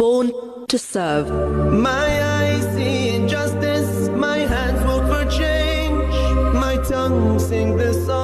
[0.00, 0.32] Born
[0.68, 1.28] to serve.
[1.70, 2.08] My
[2.38, 6.14] eyes see injustice, my hands work for change,
[6.54, 8.19] my tongue sing the sorrow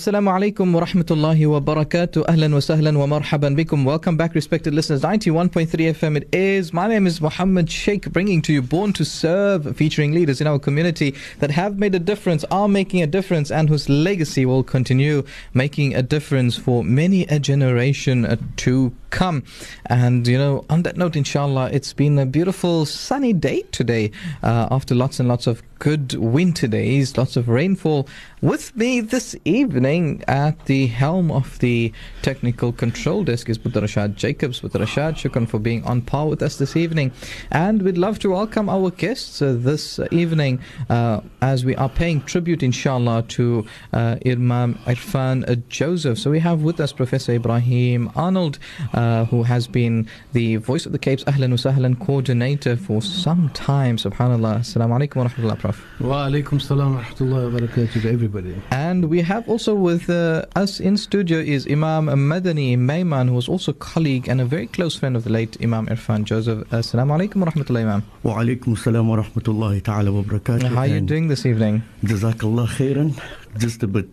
[0.00, 2.24] Assalamu alaikum wa rahmatullahi wa barakatuh.
[2.24, 3.84] Ahlan wa sahlan wa marhaban bikum.
[3.84, 5.02] Welcome back, respected listeners.
[5.02, 6.72] 91.3 FM it is.
[6.72, 10.58] My name is Muhammad Sheikh, bringing to you Born to Serve, featuring leaders in our
[10.58, 15.22] community that have made a difference, are making a difference, and whose legacy will continue
[15.52, 19.42] making a difference for many a generation to come.
[19.84, 24.68] And, you know, on that note, inshallah, it's been a beautiful sunny day today uh,
[24.70, 28.06] after lots and lots of good winter days, lots of rainfall.
[28.42, 34.14] With me this evening at the helm of the technical control desk is Buddha Rashad
[34.14, 34.60] Jacobs.
[34.60, 37.12] Buddha Rashad, shukran for being on par with us this evening.
[37.50, 42.20] And we'd love to welcome our guests uh, this evening uh, as we are paying
[42.22, 46.18] tribute, inshallah, to uh, Imam Irfan Joseph.
[46.18, 48.58] So we have with us Professor Ibrahim Arnold,
[48.92, 53.96] uh, who has been the Voice of the Cape's Ahlan Sahlan coordinator for some time.
[53.96, 54.60] Subhanallah.
[54.60, 56.00] Assalamu alaikum wa Prof.
[56.00, 58.54] Wa alaikum salam wa rahmatullahi wa barakatuh to everybody.
[58.70, 63.40] And we have also with uh, us in studio is Imam Madani Mayman, who is
[63.40, 66.68] was also colleague and a very close friend of the late Imam Irfan Joseph.
[66.70, 68.02] Assalamu alaikum wa rahmatullahi, Imam.
[68.22, 70.68] Wa alaikum salam wa rahmatullahi ta'ala wa barakatuh.
[70.68, 71.82] How are you doing this evening?
[72.04, 73.18] Jazakallah khairan.
[73.58, 74.08] Just a bit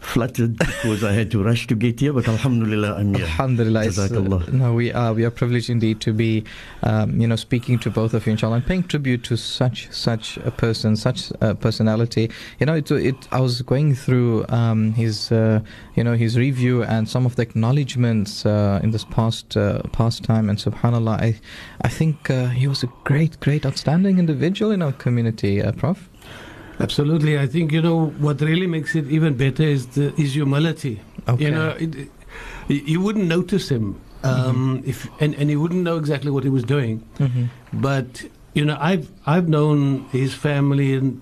[0.00, 3.24] fluttered because I had to rush to get here, but alhamdulillah, I'm here.
[3.24, 3.80] Alhamdulillah.
[3.80, 4.52] uh, Jazakallah.
[4.52, 6.44] no, we are we are privileged indeed to be,
[6.82, 10.38] um, you know, speaking to both of you, inshallah, and paying tribute to such such
[10.38, 12.30] a person, such a personality.
[12.58, 15.60] You know, it, it I was going through um, his, uh,
[15.94, 20.24] you know, his review and some of the acknowledgements uh, in this past uh, past
[20.24, 21.40] time, and Subhanallah, I
[21.82, 26.09] I think uh, he was a great, great, outstanding individual in our community, uh, Prof.
[26.80, 27.38] Absolutely.
[27.38, 31.00] I think, you know, what really makes it even better is the is humility.
[31.28, 31.44] Okay.
[31.44, 32.10] You know, it,
[32.68, 36.64] you wouldn't notice him um, if and, and you wouldn't know exactly what he was
[36.64, 36.98] doing.
[37.18, 38.24] hmm But,
[38.54, 41.20] you know, I've I've known his family and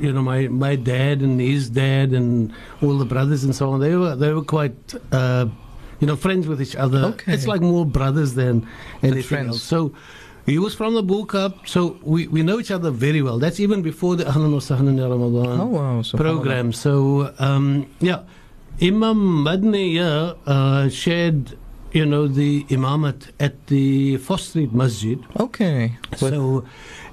[0.00, 3.80] you know my, my dad and his dad and all the brothers and so on.
[3.80, 5.46] They were they were quite uh,
[6.00, 7.04] you know friends with each other.
[7.14, 7.32] Okay.
[7.32, 8.66] It's like more brothers than
[9.02, 9.48] anything friends.
[9.48, 9.62] else.
[9.62, 9.92] So
[10.48, 13.38] he was from the Bo-Kaap, so we, we know each other very well.
[13.38, 16.02] That's even before the Ahlan wa Sahlan Ramadan Oh wow!
[16.16, 16.72] Program.
[16.72, 18.22] So um, yeah,
[18.80, 19.98] Imam Madani
[20.46, 21.58] uh, shared
[21.92, 25.18] you know the imamat at the Vos Street Masjid.
[25.38, 25.96] Okay.
[26.16, 26.64] So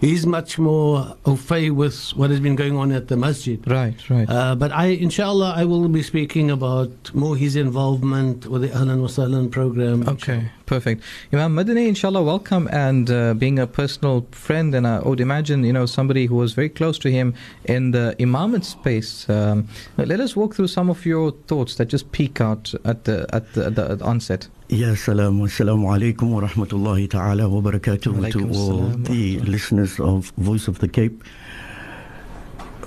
[0.01, 3.59] he's much more au fait with what has been going on at the masjid.
[3.69, 4.29] right, right.
[4.29, 9.01] Uh, but I, inshallah, I will be speaking about more his involvement with the Ahlan
[9.01, 10.07] wa Sahlan program.
[10.07, 11.03] Okay, perfect.
[11.31, 12.67] Imam Madani, inshallah, welcome.
[12.71, 16.53] And uh, being a personal friend, and I would imagine, you know, somebody who was
[16.53, 17.33] very close to him
[17.65, 19.29] in the imamate space.
[19.29, 19.67] Um,
[19.97, 23.53] let us walk through some of your thoughts that just peek out at the at
[23.53, 24.47] the, at the, at the onset.
[24.67, 29.45] Ya salam wa salamu alaikum wa rahmatullahi ta'ala wa barakatuh to all the rahmatullah.
[29.85, 31.23] Listeners of Voice of the Cape.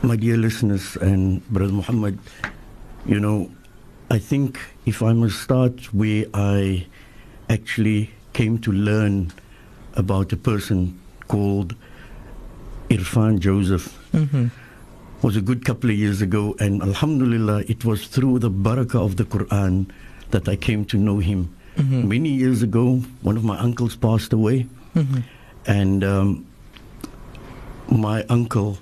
[0.02, 2.18] My dear listeners and Brother Muhammad,
[3.06, 3.50] you know,
[4.10, 6.86] I think if I must start where I
[7.48, 9.32] actually came to learn
[9.94, 10.98] about a person
[11.28, 11.74] called
[12.90, 14.46] Irfan Joseph Mm-hmm.
[15.20, 19.16] was a good couple of years ago, and Alhamdulillah, it was through the barakah of
[19.16, 19.86] the Quran
[20.30, 21.54] that I came to know him.
[21.76, 22.08] Mm-hmm.
[22.08, 24.66] Many years ago, one of my uncles passed away,
[24.96, 25.20] Mm-hmm.
[25.66, 26.46] and um,
[27.90, 28.78] my uncle,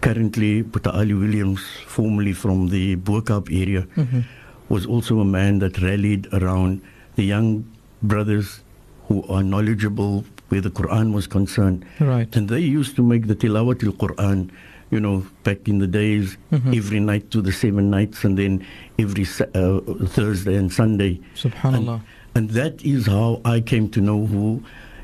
[0.00, 4.20] currently Buta Ali Williams, formerly from the Bo-Kaap area, Mm-hmm.
[4.68, 6.80] was also a man that rallied around
[7.16, 7.64] the young
[8.02, 8.60] brothers
[9.08, 11.84] who are knowledgeable where the Quran was concerned.
[12.00, 12.34] Right.
[12.34, 14.50] And they used to make the tilawat al Quran,
[14.90, 16.76] you know, back in the days, Mhm.
[16.76, 18.64] every night to the seven nights, and then
[18.98, 21.20] every uh, Thursday and Sunday.
[21.36, 22.00] Subhanallah.
[22.34, 24.62] And that is how I came to know who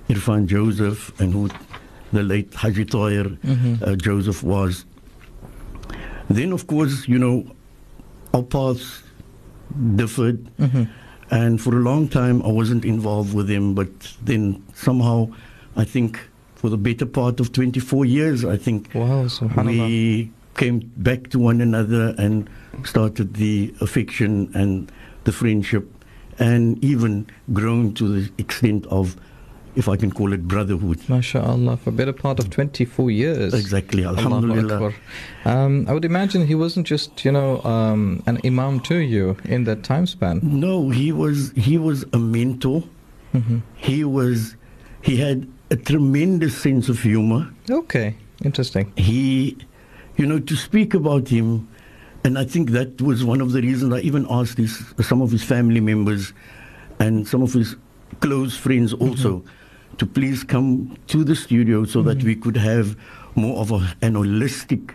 [0.08, 1.50] Irfan Joseph and who
[2.12, 3.82] the late Haji Toyer Mhm.
[3.82, 4.84] uh, Joseph was.
[6.30, 7.44] Then, of course, you know,
[8.34, 9.02] our paths
[9.96, 10.44] differed.
[10.58, 10.84] Mm-hmm.
[11.30, 13.74] And for a long time, I wasn't involved with him.
[13.74, 13.88] But
[14.24, 15.28] then somehow,
[15.76, 16.18] I think
[16.54, 19.26] for the better part of 24 years, I think Wow,
[19.64, 22.48] we came back to one another and
[22.84, 24.90] started the affection and
[25.24, 25.86] the friendship,
[26.38, 29.16] and even grown to the extent of,
[29.76, 30.98] if I can call it brotherhood.
[31.08, 33.54] MashaAllah, for a better part of 24 years.
[33.54, 34.92] Exactly, Alhamdulillah.
[35.44, 39.64] Um, I would imagine he wasn't just, you know, um, an imam to you in
[39.64, 40.40] that time span.
[40.42, 42.82] No, he was he was a mentor.
[43.32, 44.56] hmm He was
[45.02, 47.48] he had a tremendous sense of humor.
[47.70, 48.92] Okay, interesting.
[48.96, 49.56] He,
[50.16, 51.68] you know, to speak about him,
[52.24, 55.30] and I think that was one of the reasons I even asked his, some of
[55.30, 56.32] his family members
[56.98, 57.76] and some of his
[58.20, 59.96] close friends also mm-hmm.
[59.96, 62.42] to please come to the studio so that we mm-hmm.
[62.42, 62.96] could have
[63.34, 64.94] more of a, an holistic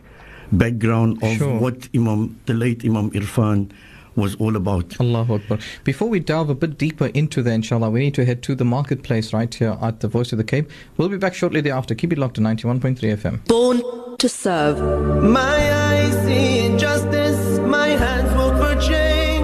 [0.51, 1.60] background of Sure.
[1.60, 3.71] what Imam, the late Imam Irfan,
[4.15, 5.00] was all about.
[5.00, 5.57] Allahu Akbar.
[5.83, 8.65] Before we delve a bit deeper into that, inshallah, we need to head to the
[8.65, 10.69] marketplace right here at the Voice of the Cape.
[10.98, 11.95] We'll be back shortly thereafter.
[11.95, 13.48] Keep it locked to 91.3 FM.
[13.48, 13.81] Born
[14.19, 14.80] to serve.
[15.24, 19.44] My eyes see injustice, my hands work for change,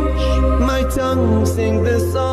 [0.60, 2.29] my tongue sing the sorrow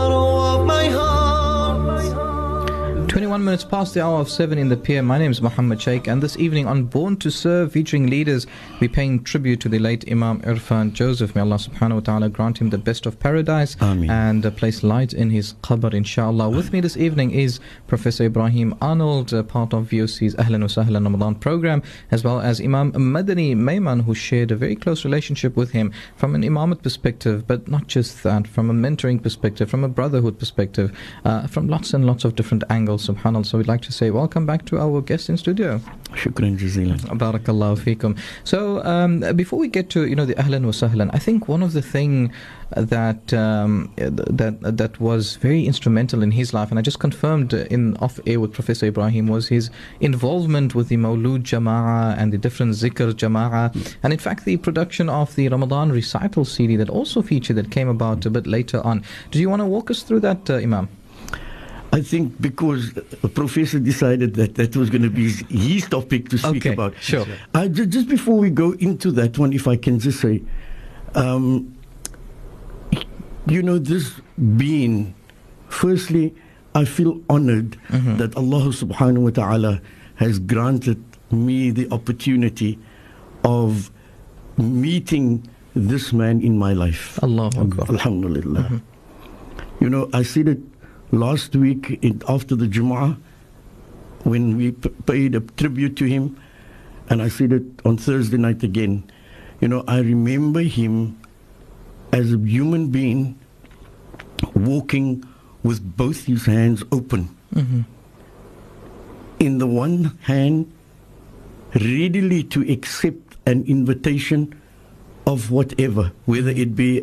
[3.36, 5.04] 21 minutes past the hour of 7 in the PM.
[5.04, 8.46] My name is Muhammad Sheikh, and this evening on Born to Serve, featuring leaders,
[8.80, 11.34] we're paying tribute to the late Imam Irfan Joseph.
[11.34, 14.08] May Allah subhanahu wa ta'ala grant him the best of paradise Ameen.
[14.08, 16.48] and uh, place light in his qabr, inshallah.
[16.48, 21.04] With me this evening is Professor Ibrahim Arnold, uh, part of VOC's Ahlan wa Sahlan
[21.04, 25.72] Ramadan program, as well as Imam Madani Mayman, who shared a very close relationship with
[25.72, 29.90] him from an imamat perspective, but not just that, from a mentoring perspective, from a
[29.90, 30.96] brotherhood perspective,
[31.26, 33.25] uh, from lots and lots of different angles, subhanAllah.
[33.26, 35.80] So we'd like to say welcome back to our guest in studio.
[36.12, 37.00] Shukran jazilan.
[37.18, 38.16] Barakallahu feekum.
[38.44, 41.60] So um, before we get to you know the ahlan wa sahlan, I think one
[41.60, 42.32] of the thing
[42.70, 47.96] that um, that that was very instrumental in his life, and I just confirmed in
[47.96, 52.74] off air with Professor Ibrahim, was his involvement with the Mawlud Jama'ah and the different
[52.74, 57.56] Zikr Jama'ah, and in fact the production of the Ramadan recital CD that also featured
[57.56, 59.02] that came about a bit later on.
[59.32, 60.88] Do you want to walk us through that, uh, Imam?
[61.96, 66.36] I think because the professor decided that that was going to be his, topic to
[66.36, 66.92] speak Okay, about.
[67.00, 67.24] sure.
[67.54, 70.42] Uh, ju- just before we go into that one, if I can just say,
[71.14, 71.72] um,
[73.48, 74.12] you know, this
[74.58, 75.14] being,
[75.68, 76.34] firstly,
[76.74, 78.16] I feel honored Mm-hmm.
[78.20, 79.80] that Allah subhanahu wa ta'ala
[80.16, 81.00] has granted
[81.30, 82.78] me the opportunity
[83.44, 83.90] of
[84.58, 87.16] meeting this man in my life.
[87.24, 87.88] Akbar.
[87.88, 88.82] Alhamdulillah.
[89.80, 90.60] You know, I said it
[91.12, 93.16] last week in, after the Jumu'ah
[94.24, 96.36] when we p- paid a tribute to him,
[97.08, 99.10] and I said it on Thursday night again.
[99.60, 101.18] You know, I remember him
[102.12, 103.38] as a human being
[104.54, 105.24] walking
[105.62, 107.30] with both his hands open.
[107.54, 107.82] hmm
[109.38, 110.72] In the one hand,
[111.74, 114.54] readily to accept an invitation
[115.26, 116.98] of whatever, whether it be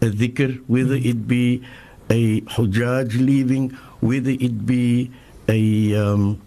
[0.00, 1.62] a dhikr, whether it be
[2.14, 3.70] a hujjaj leaving,
[4.00, 5.10] whether it be
[5.48, 6.40] a um,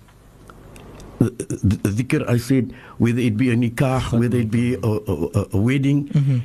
[1.20, 6.08] dhikr, I said, whether it be a nikah, whether it be a, a, a- wedding,
[6.08, 6.40] hmm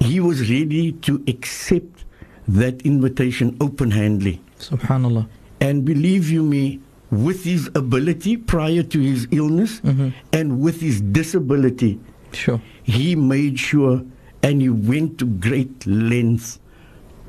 [0.00, 2.04] he was ready to accept
[2.46, 4.40] that invitation open-handedly.
[4.60, 5.26] Subhanallah.
[5.60, 6.78] And believe you me,
[7.10, 10.12] with his ability prior to his illness Mhm.
[10.32, 11.98] and with his disability,
[12.32, 12.60] Sure.
[12.84, 14.04] he made sure
[14.44, 16.60] and he went to great lengths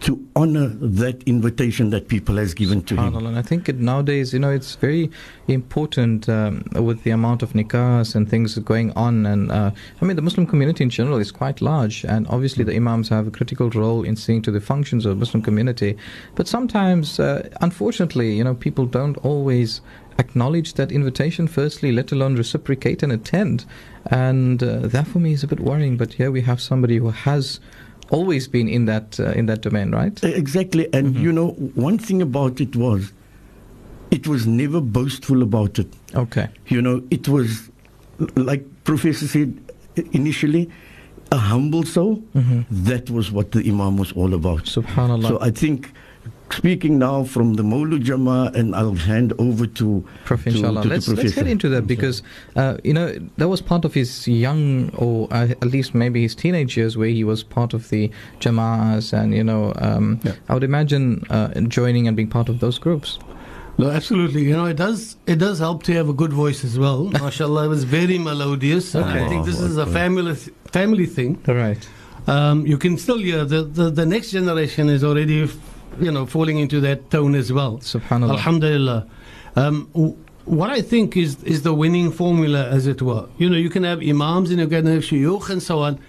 [0.02, 3.16] to honor that invitation that people has given to him.
[3.16, 5.12] And I think it nowadays, you know, it's very
[5.48, 9.26] important um, with the amount of nikahs and things going on.
[9.26, 12.76] And uh, I mean, the Muslim community in general is quite large, and obviously the
[12.76, 15.98] imams have a critical role in seeing to the functions of the Muslim community.
[16.36, 19.82] But sometimes, uh, unfortunately, you know, people don't always
[20.20, 23.66] acknowledge that invitation firstly, let alone reciprocate and attend.
[24.06, 25.98] And uh, that for me is a bit worrying.
[25.98, 27.60] But here we have somebody who has
[28.10, 30.24] always been in that uh, in that domain, right?
[30.24, 30.88] Exactly.
[30.94, 33.12] And you know, one thing about it was,
[34.12, 35.88] it was never boastful about it.
[36.16, 36.48] Okay.
[36.68, 37.70] You know, it was
[38.36, 39.54] like Professor said
[40.12, 40.70] initially,
[41.32, 42.18] a humble soul.
[42.36, 42.66] Mhm.
[42.70, 44.64] That was what the Imam was all about.
[44.66, 45.28] Subhanallah.
[45.28, 45.92] So I think,
[46.54, 50.84] speaking now from the Mawlud Jama, and I'll hand over to, Prof, to, inshallah.
[50.84, 51.44] to let's, let's professor.
[51.44, 52.22] get into that because,
[52.56, 56.36] uh, you know, that was part of his young, or uh, at least maybe his
[56.36, 60.34] teenage years, where he was part of the Jama'as and, you know, um, Yeah.
[60.48, 63.20] I would imagine uh, joining and being part of those groups.
[63.78, 64.44] No, absolutely.
[64.44, 67.06] You know, it does it does help to have a good voice as well.
[67.14, 68.94] MashaAllah, it was very melodious.
[68.94, 71.42] And I think this is a family family thing.
[71.48, 71.88] Right.
[72.28, 75.50] Um, you can still hear the, the, the next generation is already,
[76.00, 77.78] you know, falling into that tone as well.
[77.80, 78.32] Subhanallah.
[78.32, 79.08] Alhamdulillah.
[79.56, 80.16] Um, w-
[80.46, 83.28] what I think is is the winning formula, as it were.
[83.38, 86.00] You know, you can have imams and you can have shuyukh and so on,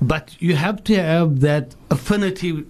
[0.00, 2.64] but you have to have that affinity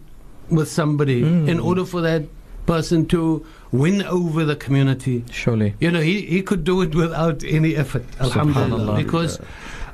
[0.51, 1.49] with somebody Mm.
[1.49, 2.23] in order for that
[2.67, 5.25] person to win over the community.
[5.31, 5.75] Surely.
[5.81, 8.97] You know, he, he could do it without any effort, alhamdulillah.
[8.97, 9.39] Because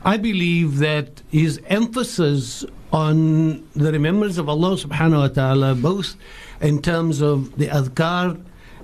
[0.04, 6.16] I believe that his emphasis on the remembrance of Allah subhanahu wa ta'ala, both
[6.60, 8.40] in terms of the adhkar,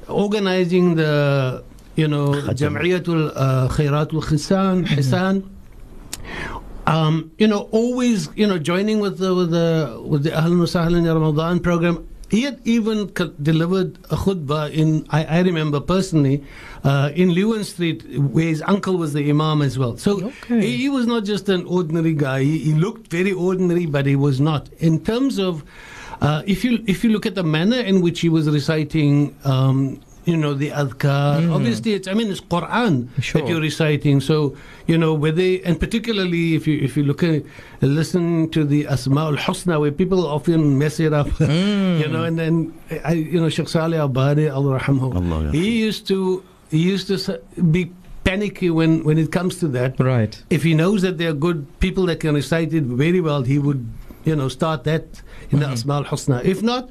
[0.09, 1.63] organizing the,
[1.97, 2.79] you know, Khatam.
[2.79, 5.49] Jam'iyatul uh, Khairatul Khisan, Hisan,
[6.87, 10.67] um, you know, always, you know, joining with the with the with the Ahlan wa
[10.67, 12.07] Sahlan Ramadan program.
[12.29, 13.13] He had even
[13.43, 16.43] delivered a khutbah in, I, I remember personally,
[16.83, 19.99] uh, in Leeuwen Street, where his uncle was the imam as well.
[19.99, 20.63] So Okay.
[20.63, 22.43] he, he was not just an ordinary guy.
[22.43, 24.71] He, he looked very ordinary, but he was not.
[24.79, 25.63] In terms of,
[26.23, 30.01] uh, if you if you look at the manner in which he was reciting, um,
[30.25, 33.41] you know, the adhkar, obviously it's, I mean, it's Quran Sure.
[33.43, 34.21] that you're reciting.
[34.21, 34.55] So
[34.87, 37.43] you know whether, and particularly if you if you look at
[37.81, 42.39] listen to the Asma al Husna, where people often mess it up, you know, and
[42.39, 42.73] then
[43.05, 47.19] I, you know Sheikh Saleh Abadi, Allah Rahmahu, he used to he used to
[47.71, 47.91] be
[48.25, 49.99] panicky when when it comes to that.
[49.99, 50.41] Right.
[50.51, 53.59] If he knows that there are good people that can recite it very well, he
[53.59, 53.83] would
[54.25, 56.45] you know start that in the Asma al Husna.
[56.45, 56.91] If not.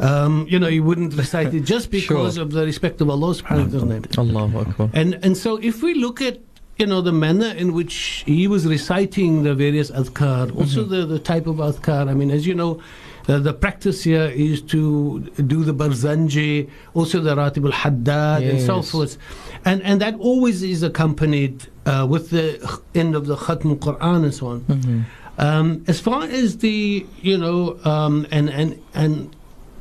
[0.00, 2.42] Um, you know, you wouldn't recite it just because Sure.
[2.42, 4.28] of the respect of Allah subhanahu wa ta'ala.
[4.46, 4.90] Allahu Akbar.
[4.94, 6.38] And and so if we look at
[6.78, 11.18] you know the manner in which he was reciting the various adhkar, also the, the
[11.20, 12.08] type of adhkar.
[12.08, 12.80] I mean, as you know,
[13.28, 18.60] uh, the practice here is to do the barzanji, also the ratib al haddad, and
[18.60, 19.18] so forth,
[19.64, 22.46] and and that always is accompanied uh, with the
[22.94, 24.60] end of the khatm Quran and so on.
[24.62, 25.00] Mm-hmm.
[25.42, 29.34] Um, as far as the you know um, and and and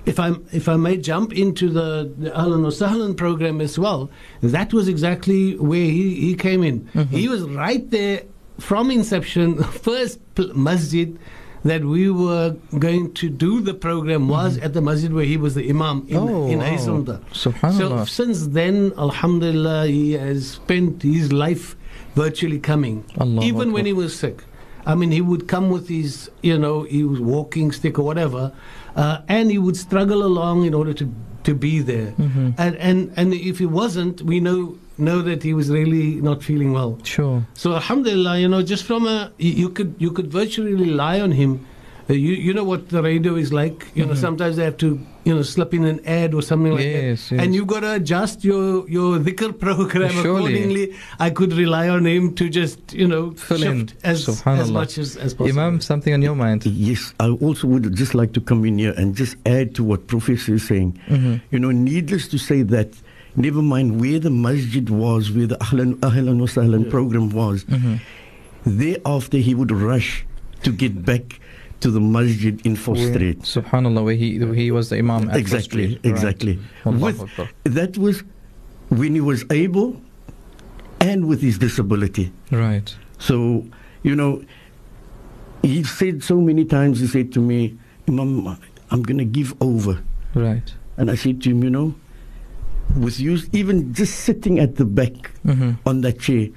[0.06, 4.10] if I if I may jump into the the wa Sahlan program as well,
[4.42, 6.88] that was exactly where he, he came in.
[7.12, 8.24] He was right there
[8.60, 9.62] from inception.
[9.90, 11.18] First pl- masjid
[11.64, 15.54] that we were going to do the program was at the masjid where he was
[15.54, 16.66] the imam in, Oh, in wow.
[17.32, 21.76] So since then, Alhamdulillah, he has spent his life
[22.16, 23.06] virtually coming.
[23.20, 23.74] Allahu Even Akbar.
[23.76, 24.44] when he was sick.
[24.86, 28.52] I mean, he would come with his, you know, he was walking stick or whatever,
[28.96, 32.12] uh, and he would struggle along in order to, to be there.
[32.12, 32.50] Mm-hmm.
[32.58, 36.74] And, and and if he wasn't, we know know that he was really not feeling
[36.74, 37.00] well.
[37.04, 37.46] Sure.
[37.54, 41.66] So Alhamdulillah, you know, just from a you, could you could virtually rely on him.
[42.12, 43.88] Uh, you you know what the radio is like.
[43.96, 46.82] You know, sometimes they have to you know slip in an ad or something like
[46.86, 47.08] Mm-hmm.
[47.12, 47.44] Yes, that, yes.
[47.46, 50.30] and you've got to adjust your your dhikr program Surely.
[50.30, 50.96] accordingly.
[51.20, 53.88] I could rely on him to just you know Fill in.
[53.88, 55.60] shift as as much as, as possible.
[55.60, 56.66] Imam, something on your mind?
[56.66, 60.08] Yes, I also would just like to come in here and just add to what
[60.08, 61.00] Professor is saying.
[61.08, 61.36] Mm-hmm.
[61.52, 62.90] You know, needless to say that,
[63.36, 67.96] never mind where the masjid was, where the Ahlan, Ahlan wa Sahlan program was, Mm-hmm.
[68.66, 70.26] thereafter he would rush
[70.64, 71.40] to get back
[71.82, 73.40] to the masjid in Fourth Where- Street.
[73.42, 75.88] Subhanallah, where he he was the Imam Exactly.
[75.88, 76.06] Right.
[76.06, 76.60] exactly.
[76.86, 78.24] Allahu With, that was
[78.90, 80.00] when he was able
[81.00, 82.32] and with his disability.
[82.52, 82.94] Right.
[83.20, 83.66] So,
[84.04, 84.44] you know,
[85.62, 88.48] he said so many times, he said to me, Imam,
[88.92, 90.02] I'm going to give over.
[90.36, 90.74] Right.
[90.98, 91.96] And I said to him, you know,
[92.98, 95.14] with you, even just sitting at the back
[95.46, 95.72] Mm-hmm.
[95.88, 96.50] on that chair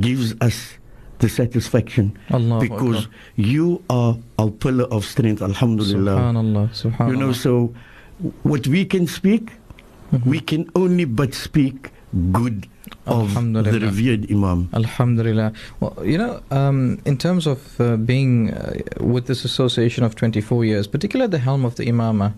[0.00, 0.74] gives us
[1.22, 3.18] the satisfaction Allahu because Akbar.
[3.36, 6.16] you are our pillar of strength, alhamdulillah.
[6.18, 6.64] Subhanallah.
[6.82, 7.10] Subhanallah.
[7.10, 7.52] You know, so
[8.42, 9.52] what we can speak,
[10.12, 10.26] Mhm.
[10.26, 11.90] we can only but speak
[12.32, 12.66] good
[13.06, 14.68] of the revered Imam.
[14.74, 15.52] Alhamdulillah.
[15.80, 20.64] Well, you know, um, in terms of uh, being uh, with this association of 24
[20.64, 22.34] years, particularly at the helm of the Imama,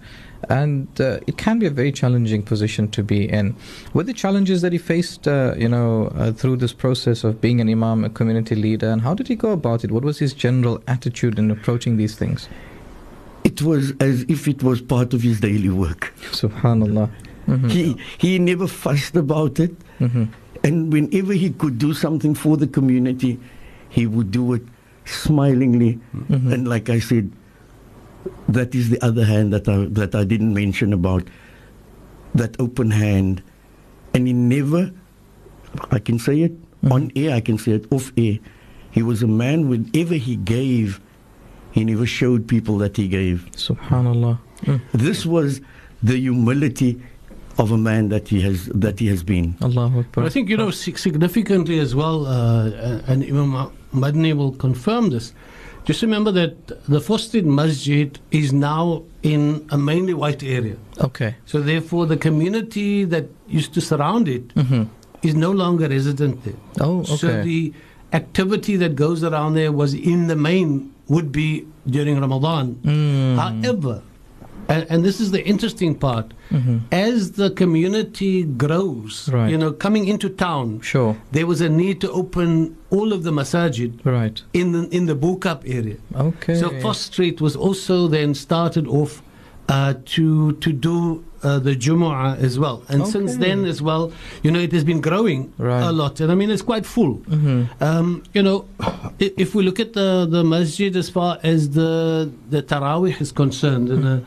[0.48, 3.54] and uh, it can be a very challenging position to be in.
[3.92, 7.60] Were the challenges that he faced, uh, you know, uh, through this process of being
[7.60, 9.90] an Imam, a community leader, and how did he go about it?
[9.90, 12.48] What was his general attitude in approaching these things?
[13.44, 16.12] It was as if it was part of his daily work.
[16.32, 17.10] Subhanallah.
[17.46, 17.70] Mhm.
[17.70, 20.28] He he never fussed about it, Mhm.
[20.64, 23.38] and whenever he could do something for the community,
[23.90, 24.62] he would do it
[25.04, 25.98] smilingly.
[26.16, 26.52] Mhm.
[26.52, 27.30] And like I said,
[28.48, 31.24] that is the other hand that I that I didn't mention about
[32.34, 33.42] that open hand,
[34.12, 34.92] and he never.
[35.90, 36.52] I can say it
[36.90, 37.34] on air.
[37.34, 38.38] I can say it off air.
[38.90, 39.68] He was a man.
[39.68, 41.00] Whenever he gave,
[41.72, 43.48] he never showed people that he gave.
[43.52, 44.38] Subhanallah.
[44.62, 44.80] Mm.
[44.92, 45.60] This was
[46.02, 47.00] the humility
[47.58, 49.56] of a man that he has that he has been.
[49.62, 50.24] Allahu But Akbar.
[50.24, 55.32] I think you know significantly as well, uh, and Imam Madani will confirm this.
[55.84, 60.76] Just remember that the Street Masjid is now in a mainly white area.
[60.98, 61.36] Okay.
[61.44, 64.84] So therefore, the community that used to surround it hmm
[65.24, 66.60] is no longer resident there.
[66.80, 67.16] Oh, okay.
[67.16, 67.72] So the
[68.12, 72.74] activity that goes around there was in the main would be during Ramadan.
[72.84, 73.36] Mm.
[73.36, 74.02] However,
[74.68, 76.33] and, and this is the interesting part.
[76.92, 79.50] As the community grows, Right.
[79.50, 81.16] you know, coming into town, Sure.
[81.33, 84.40] there was a need to open all of the masajid Right.
[84.52, 85.97] in the in the Bo-Kaap area.
[86.14, 86.54] Okay.
[86.54, 89.23] So Foss Street was also then started off
[89.68, 94.50] uh, to to do uh, the Jumu'ah as well, and since then as well, you
[94.50, 95.83] know, it has been growing Right.
[95.83, 97.14] a lot, and I mean it's quite full.
[97.28, 97.68] Mhm.
[97.80, 98.64] Um, you know,
[99.18, 103.88] if we look at the the masjid as far as the the tarawih is concerned,
[103.94, 104.18] and uh,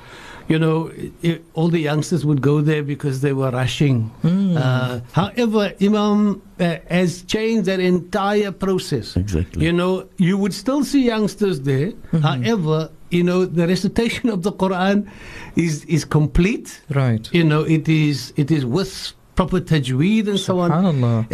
[0.47, 0.91] you know,
[1.23, 4.11] i all the youngsters would go there because they were rushing.
[4.23, 4.57] Mm.
[4.57, 9.15] Uh, however, Imam uh, has changed that entire process.
[9.15, 9.65] Exactly.
[9.65, 11.91] You know, you would still see youngsters there.
[12.21, 15.09] However, you know, the recitation of the Quran
[15.55, 16.81] is is complete.
[16.89, 17.27] Right.
[17.33, 20.71] You know, it is it is with proper tajweed and so on.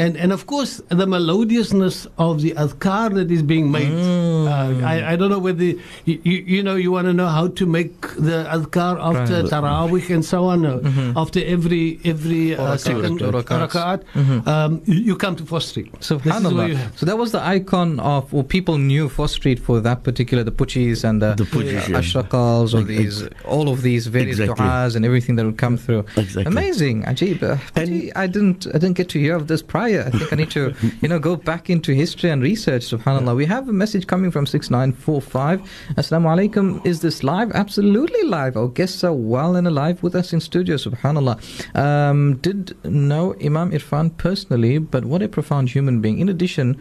[0.05, 3.91] And and of course the melodiousness of the adhkar that is being made.
[3.91, 4.47] Mm.
[4.53, 7.47] Uh, I, I don't know whether you, you, you know you want to know how
[7.59, 9.51] to make the adhkar after Right.
[9.53, 10.65] tarawih and so on.
[10.65, 11.13] Uh, Mhm.
[11.23, 11.83] After every
[12.13, 13.61] every uh, rak'at, second two rak'ats.
[13.65, 14.47] rak'at, Mhm.
[14.53, 15.91] um, you, you come to Fourth Street.
[15.99, 16.97] This is where you Subhanallah.
[16.99, 20.51] So that was the icon of, or people knew Fourth Street for that particular, the
[20.61, 21.99] puchis and the, The puchis, yeah.
[22.01, 23.17] ashraqals, or Ex- these,
[23.55, 24.65] all of these various Exactly.
[24.65, 26.03] du'as and everything that would come through.
[26.17, 26.43] Exactly.
[26.53, 27.41] Amazing, Ajib.
[27.43, 30.03] Uh, And- gee, I didn't, I didn't get to hear of this prior.
[30.07, 32.83] I think I need to, you know, go back into history and research.
[32.83, 33.35] Subhanallah.
[33.35, 35.61] We have a message coming from six nine four five.
[35.95, 36.85] Assalamu alaikum.
[36.85, 37.51] Is this live?
[37.51, 38.57] Absolutely live.
[38.57, 40.75] Our guests are well and alive with us in studio.
[40.75, 41.35] Subhanallah.
[41.75, 46.19] Um, did know Imam Irfan personally, but what a profound human being.
[46.19, 46.79] In addition.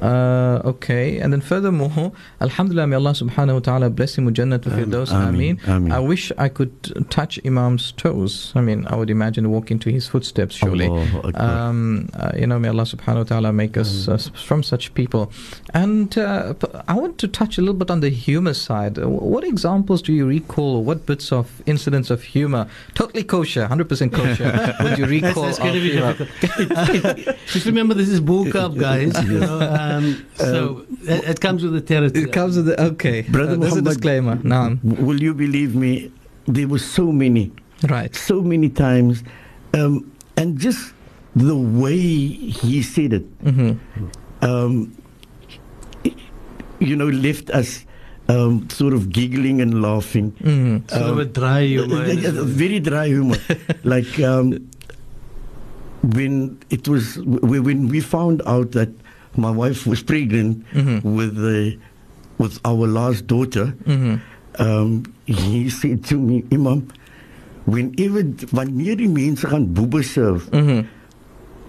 [0.00, 4.66] Uh, okay, and then furthermore, Alhamdulillah, may Allah subhanahu wa ta'ala bless him with Jannat
[4.66, 5.10] wa Firdaus.
[5.12, 5.92] ameen, Ameen.
[5.92, 6.72] I wish I could
[7.10, 8.52] touch Imam's toes.
[8.54, 10.88] I mean, I would imagine walk into his footsteps, surely.
[11.34, 15.32] Um, uh, you know, may Allah subhanahu wa ta'ala make us uh, from such people.
[15.74, 16.54] And uh,
[16.88, 18.98] I want to touch a little bit on the humor side.
[18.98, 20.82] Uh, What examples do you recall?
[20.84, 25.44] What bits of incidents of humor, totally kosher, 100% kosher, would you recall?
[25.44, 27.36] that's going to be difficult.
[27.46, 29.12] Just remember, this is Bo-Kaap, guys.
[29.24, 32.24] You know, um, so it, it comes with the territory.
[32.24, 33.22] It comes with the, okay.
[33.22, 34.36] Brother uh, there's a Muhammad- disclaimer.
[34.36, 34.78] Naam.
[34.82, 36.10] W- Will you believe me?
[36.46, 37.52] There were so many,
[37.88, 38.14] Right.
[38.14, 39.22] so many times,
[39.74, 40.92] um, and just
[41.36, 43.72] the way he said it, hmm
[44.42, 44.74] um,
[46.80, 47.84] you know, left us
[48.28, 50.30] um, sort of giggling and laughing.
[50.42, 51.96] hmm Sort of a dry humor.
[52.02, 53.36] Uh, yeah, very dry humor.
[53.84, 54.56] like um,
[56.16, 58.88] when it was w- when we found out that
[59.36, 61.02] my wife was pregnant Mhm.
[61.04, 61.76] with the
[62.38, 64.16] with our last daughter, hmm
[64.58, 66.88] um, he said to me, Imam,
[67.66, 70.82] whenever wanneer die mense gaan boebe serve, hmm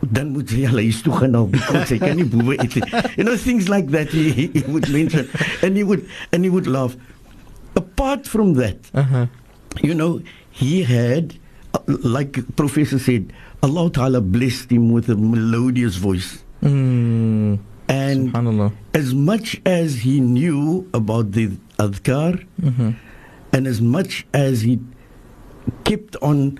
[0.01, 2.89] dan moet jy hulle huis toe gaan nou because jy kan nie boebe eet nie.
[3.21, 5.29] You know things like that he, he, he would mention
[5.61, 6.95] and he would and he would laugh.
[7.77, 9.27] Apart from that, Uh-huh.
[9.83, 10.19] you know,
[10.49, 11.37] he had,
[11.77, 16.41] uh, like Professor said, Allah Ta'ala blessed him with a melodious voice.
[16.61, 17.59] Mm.
[17.87, 18.71] And Subhanallah.
[18.93, 22.91] as much as he knew about the adhkar, hmm
[23.53, 24.79] and as much as he
[25.83, 26.57] kept on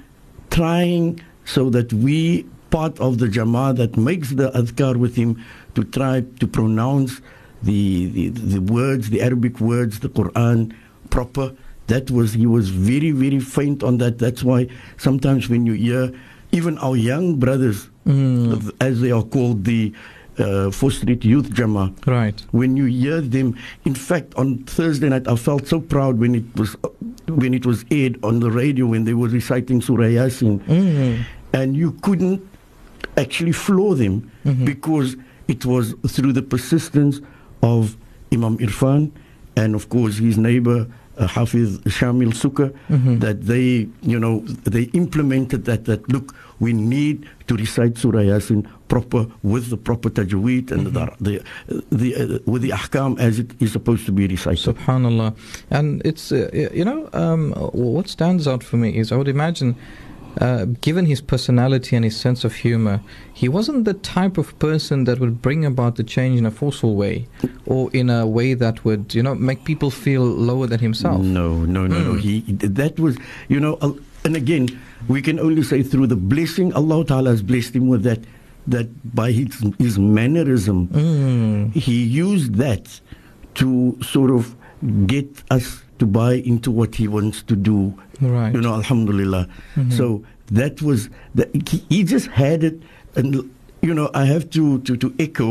[0.50, 5.42] trying so that we, part of the Jama'ah that makes the adhkar with him,
[5.76, 7.22] to try to pronounce
[7.64, 10.76] the, the, the words, the Arabic words, the Quran
[11.10, 11.56] proper.
[11.88, 14.18] That was, he was very, very faint on that.
[14.20, 16.12] That's why sometimes when you hear
[16.52, 18.72] even our young brothers, Mm.
[18.82, 19.94] as they are called, the
[20.40, 22.42] uh, Fourth Street Youth Jama'ah, Right.
[22.52, 26.46] when you hear them in fact on thursday night i felt so proud when it
[26.56, 26.76] was
[27.28, 31.26] when it was aired on the radio when they were reciting surah yasin Mm.
[31.54, 32.42] and you couldn't
[33.18, 34.66] actually floor them Mhm.
[34.66, 35.16] because
[35.48, 37.20] it was through the persistence
[37.62, 37.98] of
[38.34, 39.12] imam irfan
[39.58, 40.88] and of course his neighbor
[41.18, 43.20] uh, hafiz shamil sukkar Mhm.
[43.20, 48.66] that they you know they implemented that that look we need to recite surah yasin
[48.88, 51.42] proper with the proper tajweed and the the,
[51.92, 55.36] the uh, with the ahkam as it is supposed to be recited Subhanallah.
[55.72, 59.76] And it's, uh, you know, um, what stands out for me is I would imagine,
[60.40, 63.02] uh, given his personality and his sense of humor,
[63.34, 66.96] he wasn't the type of person that would bring about the change in a forceful
[66.96, 67.28] way
[67.66, 71.22] or in a way that would, you know, make people feel lower than himself.
[71.22, 72.14] No, no, no, no.
[72.14, 72.20] Mm.
[72.20, 73.18] He that was,
[73.50, 73.92] you know, uh,
[74.24, 74.68] and again,
[75.08, 78.20] we can only say through the blessing Allah Taala has blessed him with that.
[78.68, 81.74] That by his his mannerism, Mm.
[81.74, 83.02] he used that
[83.56, 84.56] to sort of
[85.08, 87.78] get us to buy into what he wants to do.
[88.20, 88.54] Right.
[88.54, 89.48] You know, Alhamdulillah.
[89.78, 89.92] Mhm.
[90.02, 90.10] So
[90.60, 91.10] that was
[91.42, 92.82] that he, he just had it,
[93.16, 93.36] and
[93.82, 95.50] you know, I have to to, to echo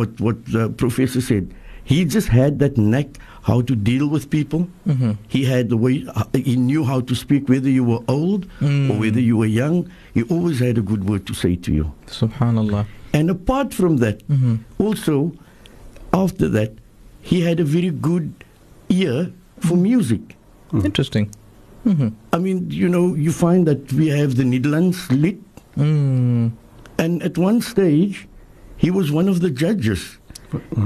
[0.00, 1.54] what what the professor said.
[1.88, 3.06] he just had that knack
[3.48, 4.64] how to deal with people.
[4.94, 5.12] Mm-hmm.
[5.34, 8.90] He had the way uh, he knew how to speak, whether you were old Mm.
[8.90, 9.78] or whether you were young.
[10.18, 11.86] He always had a good word to say to you.
[12.16, 12.82] Subhanallah.
[13.20, 14.84] And apart from that, Mm-hmm.
[14.88, 15.16] also
[16.12, 16.76] after that,
[17.30, 18.28] he had a very good
[18.98, 19.32] ear
[19.62, 20.36] for music.
[20.72, 21.30] Interesting.
[21.86, 22.08] Mm-hmm.
[22.32, 25.38] I mean, you know, you find that we have the Netherlands lit,
[25.76, 26.50] Mm.
[26.98, 28.26] and at one stage,
[28.76, 30.18] he was one of the judges.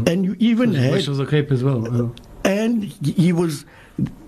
[0.07, 1.81] And you even had, Bushels of Cape as well.
[1.89, 2.11] Uh,
[2.45, 3.65] and he was,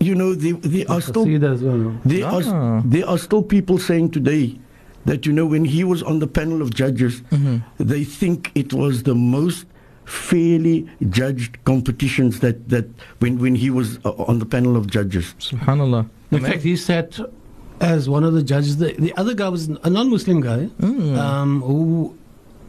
[0.01, 1.93] you know, they, they are still Qasida as well.
[2.05, 2.39] There Ah.
[2.39, 4.59] are there are still people saying today
[5.05, 7.57] that you know when he was on the panel of judges, Mm-hmm.
[7.93, 9.67] they think it was the most
[10.05, 12.87] fairly judged competitions that that
[13.21, 15.35] when when he was uh, on the panel of judges.
[15.39, 16.09] Subhanallah.
[16.31, 17.19] In fact, he sat
[17.81, 18.77] as one of the judges.
[18.79, 21.17] The, the other guy was a non-Muslim guy Mm.
[21.19, 22.17] um, who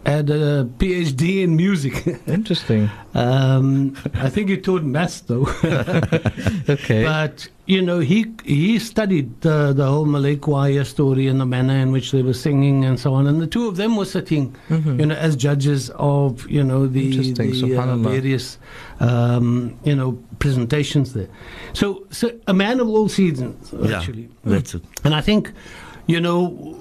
[0.05, 2.05] had a PhD in music.
[2.27, 2.89] Interesting.
[3.15, 5.47] um, I think he taught maths though.
[6.69, 7.03] Okay.
[7.11, 11.73] But you know, he he studied the the whole Malay choir story and the manner
[11.75, 13.25] in which they were singing and so on.
[13.25, 14.99] And the two of them were sitting, Mhm.
[14.99, 18.59] you know, as judges of you know the, Interesting, the uh, various
[18.99, 21.27] um, you know presentations there.
[21.73, 24.29] So so a man of all seasons actually.
[24.43, 24.83] that's it.
[25.03, 25.51] And I think,
[26.07, 26.77] you know,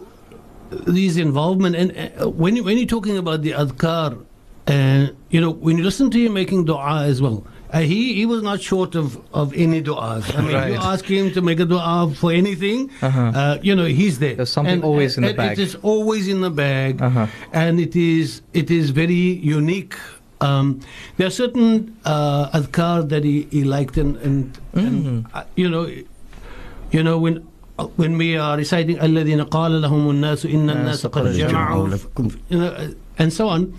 [0.86, 4.18] these involvement and uh, when you, when you're talking about the adhkar,
[4.66, 7.42] uh, you know, when you listen to him making dua as well.
[7.73, 10.25] Uh, he he was not short of, of any du'as.
[10.35, 10.71] I mean, Right.
[10.73, 13.21] you ask him to make a du'a for anything, Uh-huh.
[13.41, 14.33] uh, you know, he's there.
[14.35, 15.59] There's something always in the and bag.
[15.59, 17.27] It is always in the bag, Uh-huh.
[17.53, 19.93] and it is it is very unique.
[20.41, 20.79] Um,
[21.17, 25.25] there are certain uh, adhkar that he, he liked, and, and, and Mm.
[25.33, 25.83] uh, you know,
[26.91, 27.45] you know when
[27.77, 31.99] uh, when we are reciting الذين قال لهم الناس إن الناس قد جمعوا
[32.49, 32.87] you know, uh,
[33.19, 33.73] and so on.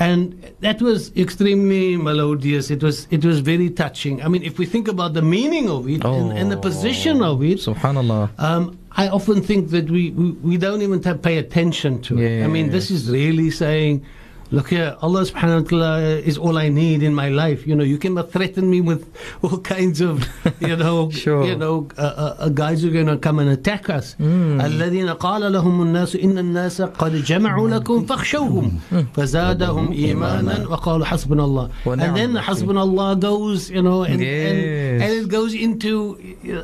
[0.00, 2.70] and that was extremely melodious.
[2.70, 4.22] It was it was very touching.
[4.22, 7.42] I mean, if we think about the meaning of it and, and the position of
[7.42, 8.30] it, Subhanallah.
[8.38, 12.44] um, I often think that we, we, we don't even pay attention to it.
[12.44, 14.04] I mean, this is really saying,
[14.51, 15.99] look here, Allah subhanahu wa ta'ala
[16.31, 17.65] is all I need in my life.
[17.65, 19.01] You know, you cannot threaten me with
[19.41, 20.27] all kinds of,
[20.61, 21.43] you know, Sure.
[21.49, 24.15] you know, uh, uh, uh, guys who are going to come and attack us.
[24.19, 28.71] الذين قال لهم الناس إن الناس قد جمعوا لكم فاخشوهم
[29.15, 31.69] فزادهم إيمانا وقالوا حسبنا الله.
[31.85, 32.41] ونعم And then الوكيل.
[32.41, 35.01] حسبنا الله goes, you know, and, and, Yes.
[35.01, 36.17] and it goes into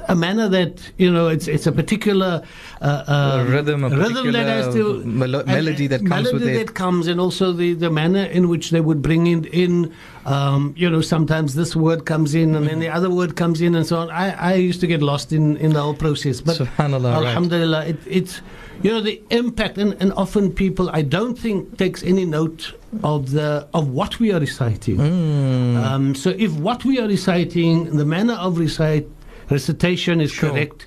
[0.08, 2.42] a manner that you know it's it's a particular
[2.82, 6.26] uh, uh, A rhythm, a rhythm that has to particular melo- and- melody that comes
[6.28, 6.58] melody with it.
[6.68, 9.93] that comes, and also the the manner in which they would bring it in.
[10.25, 13.75] Um, you know, sometimes this word comes in, and then the other word comes in,
[13.75, 14.11] and so on.
[14.11, 17.27] I, I used to get lost in, in the whole process, but Subhanallah, right.
[17.27, 18.41] Alhamdulillah, it, it's
[18.83, 23.33] you know the impact, and, and often people I don't think takes any note of
[23.33, 24.97] the of what we are reciting.
[24.97, 25.77] Mm.
[25.77, 29.07] Um, so if what we are reciting, the manner of recite,
[29.51, 30.51] recitation is Sure.
[30.51, 30.87] correct,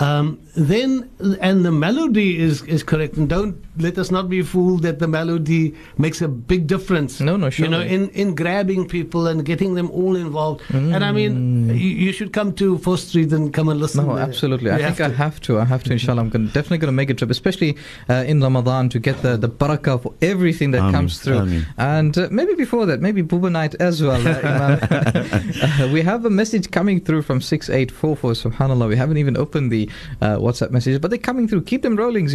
[0.00, 1.08] um, then
[1.40, 5.08] and the melody is, is correct, and don't let us not be fooled that the
[5.08, 7.20] melody makes a big difference.
[7.20, 7.66] No, no, sure.
[7.66, 10.62] You know, in, in grabbing people and getting them all involved.
[10.70, 14.04] And I mean, you, you should come to Fourth Street and come and listen.
[14.04, 14.08] Mm.
[14.08, 14.24] No, there.
[14.24, 14.70] absolutely.
[14.70, 15.58] I think have I have to.
[15.58, 15.92] I have to.
[15.92, 17.76] Inshallah, I'm gonna, definitely going to make a trip, especially
[18.08, 21.38] uh, in Ramadan, to get the, the barakah for everything that Ameen, comes through.
[21.38, 21.66] ameen.
[21.78, 24.22] And uh, maybe before that, maybe Buba night as well.
[24.26, 24.78] Uh,
[25.64, 28.32] Uh, we have a message coming through from 6844.
[28.32, 28.88] Subhanallah.
[28.88, 29.88] We haven't even opened the
[30.20, 31.62] uh, WhatsApp messages, but they're coming through.
[31.62, 32.28] Keep them rolling.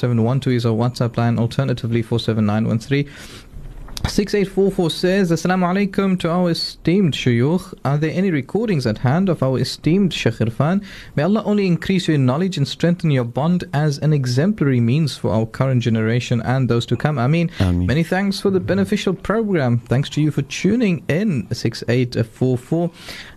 [0.00, 1.38] 072 is our WhatsApp line.
[1.38, 3.08] Alternatively, 47913.
[4.08, 7.74] 6844 says, Assalamu alaikum to our esteemed shuyukh.
[7.84, 10.82] Are there any recordings at hand of our esteemed Shaykh Irfan?
[11.16, 15.30] May Allah only increase your knowledge and strengthen your bond as an exemplary means for
[15.32, 17.18] our current generation and those to come.
[17.18, 17.50] Ameen.
[17.60, 17.86] Ameen.
[17.86, 19.78] Many thanks for the beneficial program.
[19.78, 21.46] Thanks to you for tuning in.
[21.52, 22.90] 6844.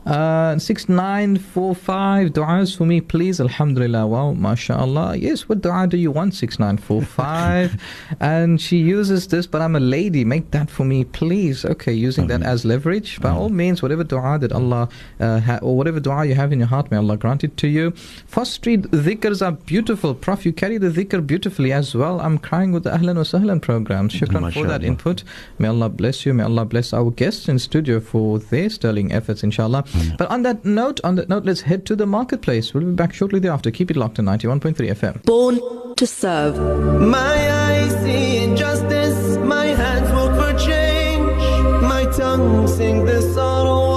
[0.06, 2.34] Uh, 6945.
[2.34, 3.40] Du'as for me, please.
[3.40, 4.06] Alhamdulillah.
[4.06, 5.16] Wow, mashallah.
[5.16, 6.34] Yes, what dua do you want?
[6.36, 7.82] 6945.
[8.20, 10.26] and she uses this, but I'm a lady.
[10.26, 11.64] Make that for me, please.
[11.64, 13.22] Okay, using that as leverage.
[13.22, 14.90] By all means, whatever dua that Allah,
[15.22, 17.68] uh, ha- or whatever dua you have in your heart, may Allah grant it to
[17.68, 17.92] you.
[18.28, 20.14] First Street dhikrs are beautiful.
[20.14, 22.20] Prof, you carry the dhikr beautifully as well.
[22.20, 24.10] I'm crying with the Ahlan wa Sahlan program.
[24.10, 25.24] Shukran for that input.
[25.60, 26.34] May Allah bless you.
[26.34, 29.86] May Allah bless our guests in studio for their sterling efforts, inshallah.
[29.94, 30.16] Mm-hmm.
[30.18, 32.74] But on that note, on that note, let's head to the marketplace.
[32.74, 33.72] We'll be back shortly thereafter.
[33.72, 35.24] Keep it locked to 91.3 FM.
[35.24, 35.60] Born
[35.96, 36.58] to serve.
[37.00, 41.22] My eyes see injustice, my hands work for change,
[41.82, 43.93] my tongue sing the sorrow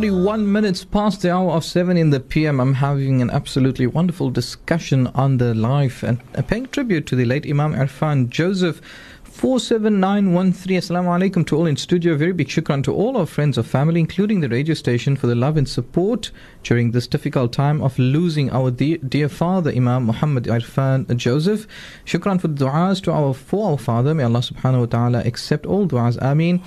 [0.00, 2.58] 41 minutes past the hour of 7 in the PM.
[2.58, 7.26] I'm having an absolutely wonderful discussion on the life and uh, paying tribute to the
[7.26, 8.80] late Imam Irfan Joseph.
[9.24, 10.78] 47913.
[10.78, 12.16] Assalamu alaikum to all in studio.
[12.16, 15.34] Very big shukran to all our friends of family, including the radio station, for the
[15.34, 16.30] love and support
[16.62, 21.66] during this difficult time of losing our dear, dear father, Imam Muhammad Irfan Joseph.
[22.06, 24.14] Shukran for the du'as to our for our father.
[24.14, 26.16] May Allah subhanahu wa ta'ala accept all du'as.
[26.22, 26.62] Ameen.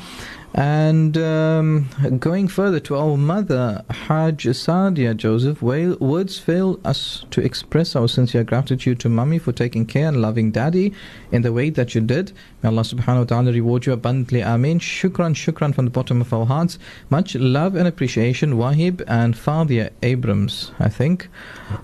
[0.56, 1.90] And um,
[2.20, 8.44] going further to our mother, Hajj Sadia Joseph, words fail us to express our sincere
[8.44, 10.94] gratitude to Mummy for taking care and loving Daddy
[11.32, 12.34] in the way that you did.
[12.62, 14.42] May Allah subhanahu wa ta'ala reward you abundantly.
[14.42, 14.80] Ameen.
[14.80, 16.78] Shukran, shukran from the bottom of our hearts.
[17.10, 21.30] Much love and appreciation, Wahib and Fadia Abrams, I think.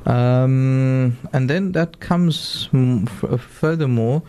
[0.05, 4.21] Um, and then that comes f- furthermore.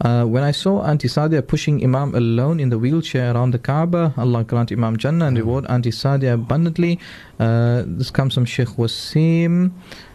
[0.00, 4.14] Uh, when I saw Auntie Sadia pushing Imam alone in the wheelchair around the Kaaba,
[4.16, 6.98] Allah grant Imam Jannah and reward Auntie Sadia abundantly.
[7.38, 9.72] Uh, this comes from Sheikh Wasim.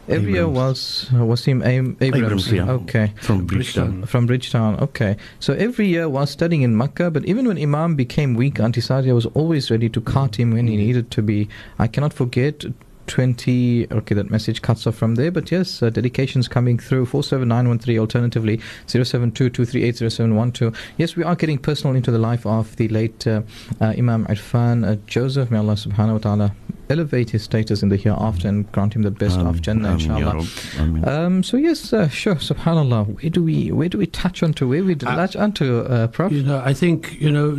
[0.08, 2.48] Every year was Wasim Ab- Abrams.
[2.48, 2.70] Abrams, yeah.
[2.70, 3.14] Okay.
[3.22, 4.06] From Bridgetown.
[4.06, 5.18] From Bridgetown, okay.
[5.40, 9.16] So every year while studying in Makkah, but even when Imam became weak, Auntie Sadia
[9.16, 11.50] was always ready to cart him when he needed to be.
[11.80, 12.66] I cannot forget
[13.08, 18.00] 20 okay that message cuts off from there but yes uh, dedications coming through 47913
[18.00, 23.42] alternatively 0722380712 yes we are getting personal into the life of the late uh,
[23.82, 25.52] uh, imam irfan uh, joseph.
[25.52, 26.56] May allah subhanahu wa ta'ala
[26.90, 30.32] elevate his status in the hereafter and grant him the best of jannah ameen, ya
[30.32, 33.06] inshallah um, so yes uh, sure subhanallah.
[33.22, 34.68] Where do we where do we touch onto?
[34.68, 36.32] where we Uh, latch onto uh, prof?
[36.32, 37.56] You know, I think you know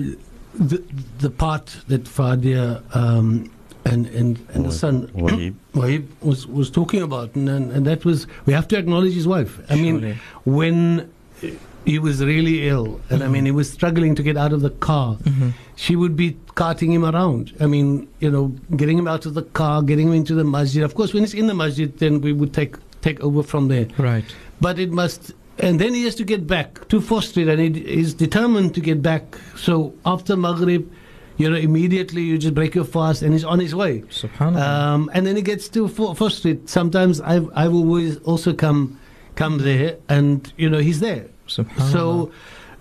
[0.54, 0.82] the
[1.18, 2.82] the part that Fadia
[3.92, 5.54] and and and the son Wahib.
[5.74, 9.26] Wahib was was talking about, and, and and that was we have to acknowledge his
[9.34, 9.58] wife.
[9.70, 10.16] I mean, Surely.
[10.44, 11.10] when
[11.84, 14.70] he was really ill, and I mean he was struggling to get out of the
[14.70, 15.52] car, Mhm.
[15.76, 17.52] she would be carting him around.
[17.60, 18.46] I mean, you know,
[18.82, 20.82] getting him out of the car, getting him into the masjid.
[20.82, 23.86] Of course, when he's in the masjid, then we would take take over from there.
[23.98, 24.24] right
[24.60, 27.68] But it must, and then he has to get back to Fourth Street, and he
[28.02, 29.36] is determined to get back.
[29.66, 30.82] So after Maghrib,
[31.37, 33.93] you know, immediately you just break your fast, and he's on his way.
[34.21, 36.59] subhanallah Um, and then he gets to Fo- Fourth Street.
[36.69, 38.79] Sometimes I've I've always also come
[39.35, 41.25] come there, and you know he's there.
[41.47, 42.01] subhanallah So,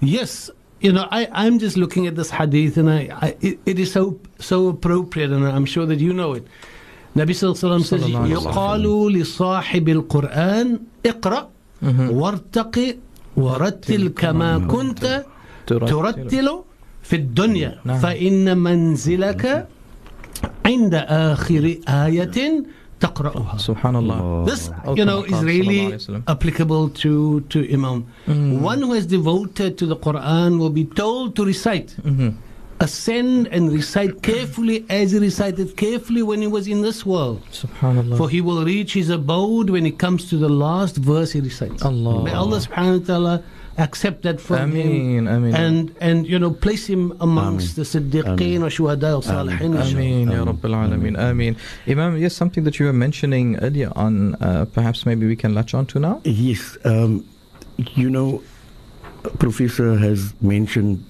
[0.00, 3.78] yes, you know, I, I'm just looking at this hadith and I, I it, it
[3.84, 4.02] is so
[4.50, 6.44] so appropriate, and I'm sure that you know it.
[7.16, 11.48] Nabi Sallallahu Alaihi Wasallam says, Sallallahu Alaihi يقال لصاحب القرآن اقرأ
[11.82, 12.10] Mhm.
[12.10, 12.96] وارتقي
[13.36, 15.24] ورتل كما كنت
[15.66, 16.48] ترتل
[17.04, 17.98] في الدنيا نعم.
[17.98, 19.66] فإن منزلك
[20.66, 22.64] عند آخر آية
[23.00, 26.22] تقرأها subhanallah this, Oh, you know, come is on, really sallallahu alaihi wasallam.
[26.28, 28.04] applicable to, to Imam.
[28.28, 28.60] Mm.
[28.60, 32.34] One who has devoted to the Quran will be told to recite, Mhm.
[32.78, 37.40] ascend and recite carefully as he recited carefully when he was in this world.
[37.52, 41.40] subhanallah For he will reach his abode when it comes to the last verse he
[41.40, 41.82] recites.
[41.82, 42.22] Allah.
[42.24, 43.34] May Allah subhanahu wa ta'ala
[43.77, 44.87] accept that from him.
[44.87, 45.55] Ameen, ameen.
[45.55, 49.75] And, and, you know, place him amongst the Siddiqeen or Shuhada or Salihin.
[49.79, 50.55] Ameen, Ya Ameen.
[50.55, 51.17] Rabbil Alameen.
[51.19, 51.57] Ameen.
[51.87, 55.73] Imam, yes, something that you were mentioning earlier on, uh, perhaps maybe we can latch
[55.73, 56.21] on to now?
[56.23, 57.25] Yes, um,
[57.95, 58.41] you know,
[59.39, 61.03] Professor has mentioned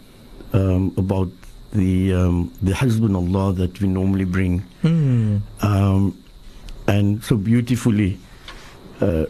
[0.54, 1.30] um, about
[1.74, 5.38] the um, the Hasbunallah that we normally bring, Hmm.
[5.62, 6.18] um,
[6.88, 8.18] and so beautifully,
[9.02, 9.26] uh,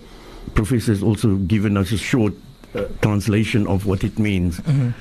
[0.53, 2.33] Professor has also given us a short
[2.75, 4.59] uh, translation of what it means.
[4.59, 4.93] Mhm.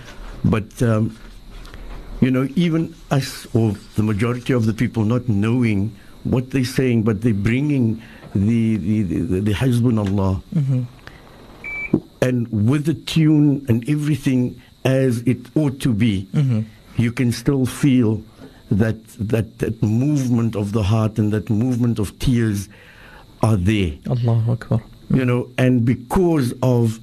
[0.44, 1.16] But um,
[2.20, 5.92] you know, even us or the majority of the people not knowing
[6.24, 8.00] what they're saying, but they're bringing
[8.34, 10.86] the the the, the Hasbunallah Mhm.
[12.22, 16.64] and with the tune and everything as it ought to be, Mhm.
[16.96, 18.22] you can still feel
[18.70, 22.68] that, that that movement of the heart and that movement of tears
[23.42, 23.92] are there.
[24.08, 24.80] Allahu Akbar.
[25.12, 26.98] You know, and because of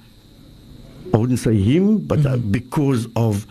[1.13, 3.45] I wouldn't say him, but uh, because of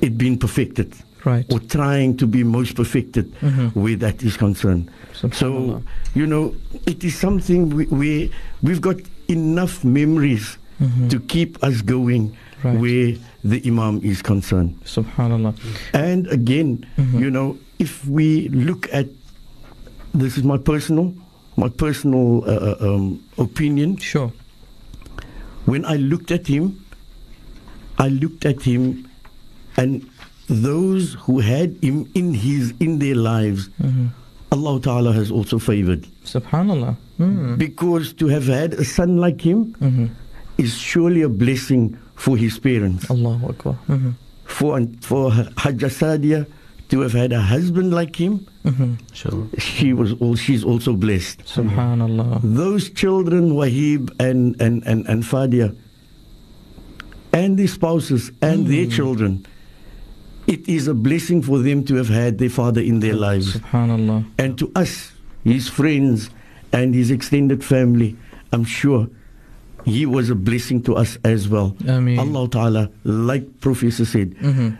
[0.00, 1.44] it being perfected Right.
[1.52, 3.74] or trying to be most perfected Mhm.
[3.74, 4.88] where that is concerned.
[5.32, 5.82] So,
[6.14, 6.54] you know,
[6.86, 8.30] it is something we, we,
[8.62, 11.10] we've got enough memories Mhm.
[11.10, 12.78] to keep us going Right.
[12.78, 13.14] where
[13.44, 14.78] the Imam is concerned.
[14.84, 15.54] Subhanallah.
[15.92, 17.20] And again, Mhm.
[17.20, 19.06] you know, if we look at
[20.14, 21.12] this is my personal,
[21.56, 23.96] my personal uh, uh, um, opinion.
[23.98, 24.30] Sure.
[25.68, 26.80] When I looked at him,
[27.98, 29.06] I looked at him,
[29.76, 30.00] and
[30.48, 34.08] those who had him in his in their lives, Mhm.
[34.50, 36.06] Allah Taala has also favored.
[36.24, 36.96] Subhanallah.
[37.20, 37.58] Mm.
[37.58, 40.08] Because to have had a son like him Mhm.
[40.56, 43.10] is surely a blessing for his parents.
[43.10, 43.76] Allahu Akbar.
[43.88, 44.14] Mhm.
[44.46, 46.46] For for Hajj Sadia
[46.88, 48.94] to have had a husband like him, mm-hmm.
[49.12, 49.46] Sure.
[49.58, 51.40] she was all, she's also blessed.
[51.44, 52.40] Subhanallah.
[52.42, 55.76] Those children, Wahib and, and, and, and Fadia,
[57.32, 58.92] and their spouses and their mm.
[58.92, 59.46] children,
[60.46, 63.56] it is a blessing for them to have had their father in their lives.
[63.56, 64.24] Subhanallah.
[64.38, 65.12] And to us,
[65.44, 66.30] his friends
[66.72, 68.16] and his extended family,
[68.52, 69.08] I'm sure
[69.84, 71.76] he was a blessing to us as well.
[71.86, 72.18] Ameen.
[72.18, 74.70] Allah Ta'ala, like Professor said, mm-hmm.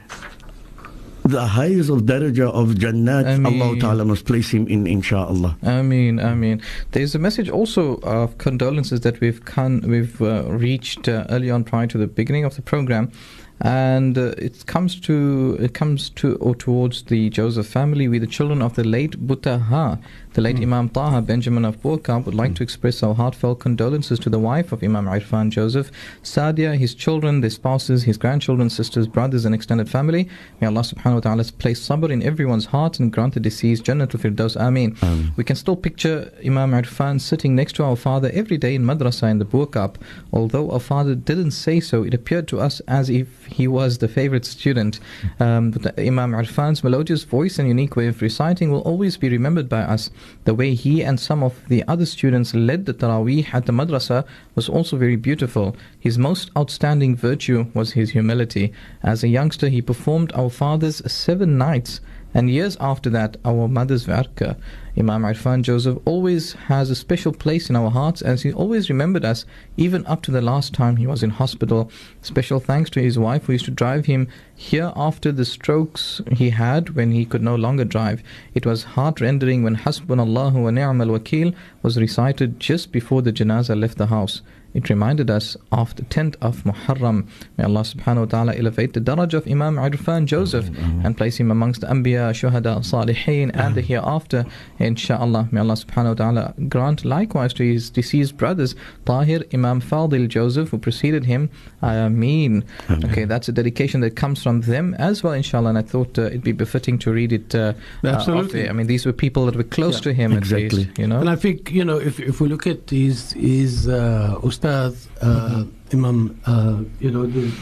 [1.28, 3.80] The highest of daraja of Jannat, Allah Ameen.
[3.80, 5.56] Ta'ala must place him in, inshaAllah.
[5.62, 6.62] Ameen, Ameen.
[6.92, 11.64] There's a message also of condolences that we've con- we've uh, reached uh, early on
[11.64, 13.12] prior to the beginning of the program,
[13.60, 18.08] and uh, it comes to it comes to or towards the Joseph family.
[18.08, 20.00] We, the children of the late Butaha,
[20.34, 20.64] the late hmm.
[20.64, 22.54] Imam Taha Benjamin of Bo-Kaap, would like hmm.
[22.54, 25.90] to express our heartfelt condolences to the wife of Imam Irfan Joseph,
[26.22, 30.28] Sadia, his children, their spouses, his grandchildren, sisters, brothers, and extended family.
[30.60, 34.20] May Allah Subhanahu wa Taala place sabr in everyone's heart and grant the deceased Jannatul
[34.20, 34.56] Firdaus.
[34.56, 34.96] Ameen.
[35.02, 35.32] Ameen.
[35.36, 39.30] We can still picture Imam Irfan sitting next to our father every day in madrasa
[39.30, 39.96] in the Bo-Kaap.
[40.32, 44.08] Although our father didn't say so, it appeared to us as if he was the
[44.08, 45.00] favorite student.
[45.38, 45.42] Hmm.
[45.42, 49.68] Um, but Imam Irfan's melodious voice and unique way of reciting will always be remembered
[49.68, 50.10] by us.
[50.44, 54.24] The way he and some of the other students led the Taraweeh at the madrasa
[54.54, 55.76] was also very beautiful.
[55.98, 58.72] His most outstanding virtue was his humility.
[59.02, 62.00] As a youngster, he performed our father's seven nights
[62.34, 64.56] and years after that, our mother's Varka.
[64.98, 69.24] Imam Irfan Joseph always has a special place in our hearts as he always remembered
[69.24, 71.90] us even up to the last time he was in hospital.
[72.20, 76.50] Special thanks to his wife who used to drive him here after the strokes he
[76.50, 78.22] had when he could no longer drive.
[78.54, 83.78] It was heart rendering when Hasbunallahu wa ni'mal wakil was recited just before the janazah
[83.78, 84.42] left the house.
[84.74, 87.26] It reminded us of the 10th of Muharram.
[87.56, 90.68] May Allah subhanahu wa ta'ala elevate the daraj of Imam Irfan Joseph
[91.04, 94.44] and place him amongst the Anbiya, Shuhada, Salihin and the hereafter.
[94.78, 98.74] Insha'Allah, may Allah subhanahu wa ta'ala grant likewise to his deceased brothers,
[99.06, 101.50] Tahir, Imam Fadil Joseph, who preceded him.
[101.82, 102.64] Ameen.
[102.90, 105.70] Okay, that's a dedication that comes from them as well, inshallah.
[105.70, 107.54] And I thought uh, it'd be befitting to read it.
[107.54, 107.72] Uh,
[108.04, 108.62] uh, Absolutely.
[108.62, 108.70] air.
[108.70, 110.66] I mean, these were people that were close Yeah, to him exactly.
[110.66, 111.20] at least, you know.
[111.20, 115.64] And I think, you know, if, if we look at his, his uh, Ustad, uh,
[115.92, 117.52] Imam, uh, you know, the,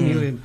[0.00, 0.42] knew him,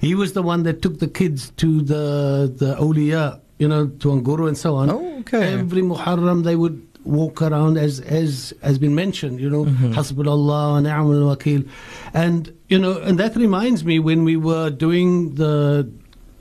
[0.00, 4.08] he was the one that took the kids to the, the awliya, you know, to
[4.08, 4.90] Anguru and so on.
[4.90, 5.52] Oh, okay.
[5.52, 10.80] Every Muharram they would walk around as as has been mentioned, you know, Hasbunallah wa
[10.80, 11.68] ni'mal wakil.
[12.14, 15.90] And, you know, and that reminds me when we were doing the,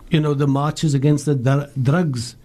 [0.09, 2.35] you know, the marches against the dr- drugs.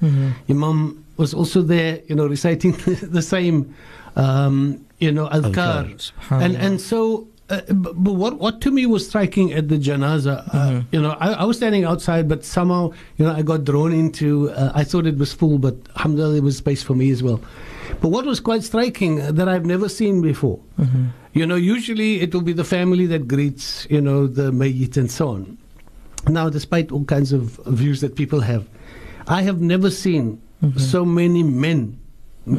[0.50, 3.74] Imam was also there, you know, reciting the same,
[4.16, 6.10] um, you know, adhkar.
[6.30, 10.82] And and so, uh, but what what to me was striking at the janaza, uh,
[10.92, 14.50] you know, I, I was standing outside, but somehow, you know, I got drawn into.
[14.50, 17.40] Uh, I thought it was full, but alhamdulillah, there was space for me as well.
[18.00, 20.58] But what was quite striking uh, that I've never seen before,
[21.32, 25.10] you know, usually it will be the family that greets, you know, the mayyit and
[25.10, 25.56] so on.
[26.28, 28.66] Now, despite all kinds of views that people have,
[29.28, 30.42] I have never seen
[30.76, 31.98] so many men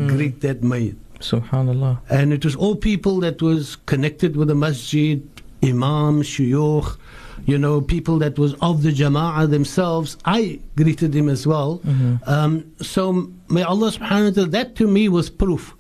[0.08, 0.96] greet that mayyit.
[1.20, 2.00] Subhanallah.
[2.10, 5.22] And it was all people that was connected with the masjid,
[5.64, 6.98] imam, shuyukh,
[7.46, 10.18] you know, people that was of the jama'ah themselves.
[10.26, 11.82] I greeted him as well.
[12.26, 15.74] Um, so may Allah subhanahu wa ta'ala, that to me was proof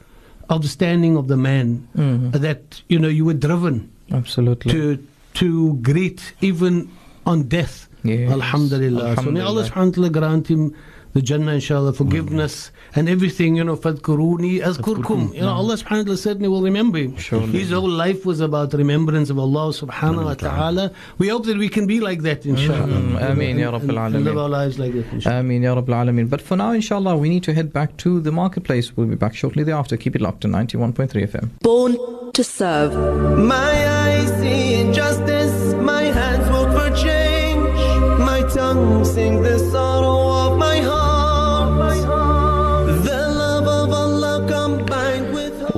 [0.50, 1.88] of the standing of the man,
[2.32, 4.72] that, you know, you were driven Absolutely.
[4.72, 6.90] to to greet even
[7.26, 7.88] on death.
[8.04, 8.32] Yes.
[8.32, 9.18] Alhamdulillah.
[9.18, 10.74] So may Allah subhanahu wa ta'ala grant him
[11.14, 15.34] the Jannah, inshallah, forgiveness and everything, you know, fadkuruni azkurkum.
[15.34, 17.16] You know, Allah subhanahu wa ta'ala certainly will remember him.
[17.18, 17.48] Surely.
[17.60, 20.92] His whole life was about remembrance of Allah subhanahu wa ta'ala.
[21.18, 22.88] We hope that we can be like that, inshallah.
[22.88, 25.40] Mm, ameen, ya And- Rabbil and- and live our lives like that, inshallah.
[25.40, 26.30] Ameen, Ya Rabbil Alameen.
[26.30, 28.96] But for now, inshallah, we need to head back to the marketplace.
[28.96, 29.98] We'll be back shortly thereafter.
[29.98, 31.50] Keep it locked to 91.3 FM.
[31.62, 31.98] Born
[32.34, 32.94] to serve.
[33.38, 33.72] My
[34.04, 39.87] eyes see injustice, my hands work for change, my tongue sing the sorrow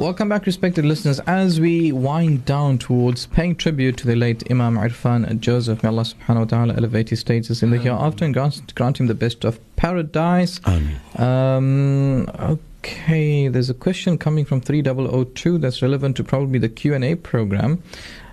[0.09, 1.19] Welcome back, respected listeners.
[1.27, 6.01] As we wind down towards paying tribute to the late Imam Irfan Joseph, may Allah
[6.01, 9.45] subhanahu wa ta'ala elevate his status in the hereafter and grant, grant him the best
[9.45, 10.61] of paradise.
[11.15, 17.83] Um, okay, there's a question coming from 3002 that's relevant to probably the Q&A program.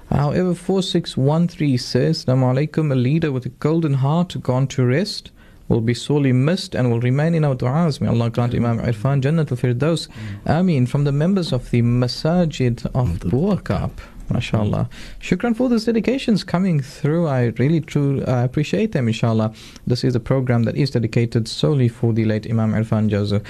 [0.09, 5.31] However, 4613 says, Assalamu alaikum, a leader with a golden heart gone to rest
[5.69, 8.01] will be sorely missed and will remain in our du'as.
[8.01, 10.09] May Allah grant Imam Irfan Jannat al-Firdaus.
[10.47, 10.87] Ameen.
[10.87, 13.91] From the members of the Masajid of Bo-Kaap.
[14.29, 14.89] MashaAllah.
[15.21, 17.27] Shukran for those dedications coming through.
[17.27, 19.55] I really true uh, appreciate them, inshallah.
[19.87, 23.43] This is a program that is dedicated solely for the late Imam Irfan Joseph.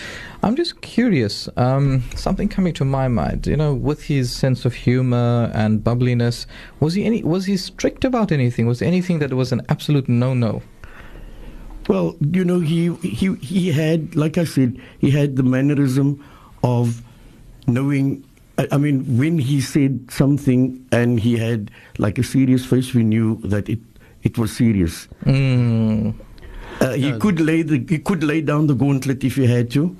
[0.42, 4.74] I'm just curious, um, something coming to my mind, you know, with his sense of
[4.74, 6.46] humor and bubbliness,
[6.80, 8.66] was he any was he strict about anything?
[8.66, 10.62] Was anything that was an absolute no no?
[11.88, 16.22] Well, you know, he he he had, like I said, he had the mannerism
[16.62, 17.02] of
[17.66, 18.24] knowing.
[18.58, 23.04] I I mean, when he said something and he had like a serious face, we
[23.04, 23.78] knew that it
[24.22, 25.06] it was serious.
[25.24, 26.14] Mm.
[26.80, 27.18] Uh, he Yeah.
[27.18, 29.96] could lay the he could lay down the gauntlet if he had to,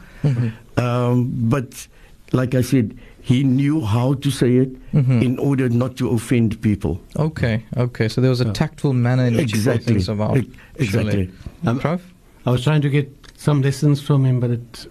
[0.77, 1.87] um, but
[2.33, 5.23] like I said, he knew how to say it Mhm.
[5.29, 6.93] in order not to offend people.
[7.25, 8.09] Okay, okay.
[8.09, 9.95] So there was a tactful manner in which he brought Exactly.
[9.95, 10.37] things about.
[10.37, 10.47] Ex-
[10.87, 11.13] exactly.
[11.13, 11.31] surely.
[11.73, 12.01] Um, Prof?
[12.47, 14.87] I was trying to get some lessons from him, but it,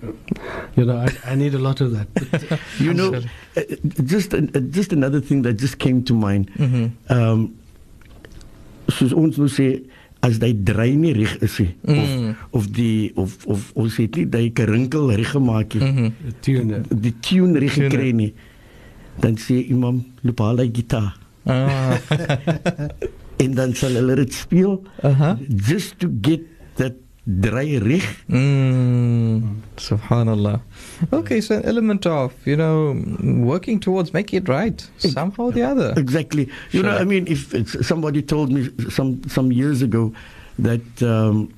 [0.75, 2.07] you know, I, I need a lot of that.
[2.13, 3.13] But, You know,
[3.55, 3.61] uh,
[4.03, 4.41] just uh,
[4.79, 6.51] just another thing that just came to mind.
[6.59, 6.91] Mhm.
[7.09, 7.53] Um,
[8.89, 9.69] soos ons nou sê
[10.25, 12.29] as hy dry nie reg is nie Mm.
[12.51, 15.83] of of die of of ons het nie daai kerinkel reg gemaak nie.
[15.91, 16.11] Mhm.
[16.25, 17.89] the tune, uh, Die tune reg Tune.
[17.89, 18.33] gekry nie.
[19.21, 21.13] Dan sê imam loop haal hy gitaar
[21.45, 21.99] Ah.
[23.43, 25.35] en dan sal hulle dit speel uh-huh.
[25.67, 26.41] just to get
[26.79, 26.95] that
[27.27, 28.03] dry reg.
[28.29, 29.61] Mm.
[29.77, 30.61] Subhanallah.
[31.11, 32.95] Okay, so an element of, you know,
[33.43, 35.93] working towards making it right somehow or the other.
[35.97, 36.49] Exactly.
[36.71, 40.13] You know, I mean, if it's, somebody told me some some years ago
[40.59, 41.53] that um,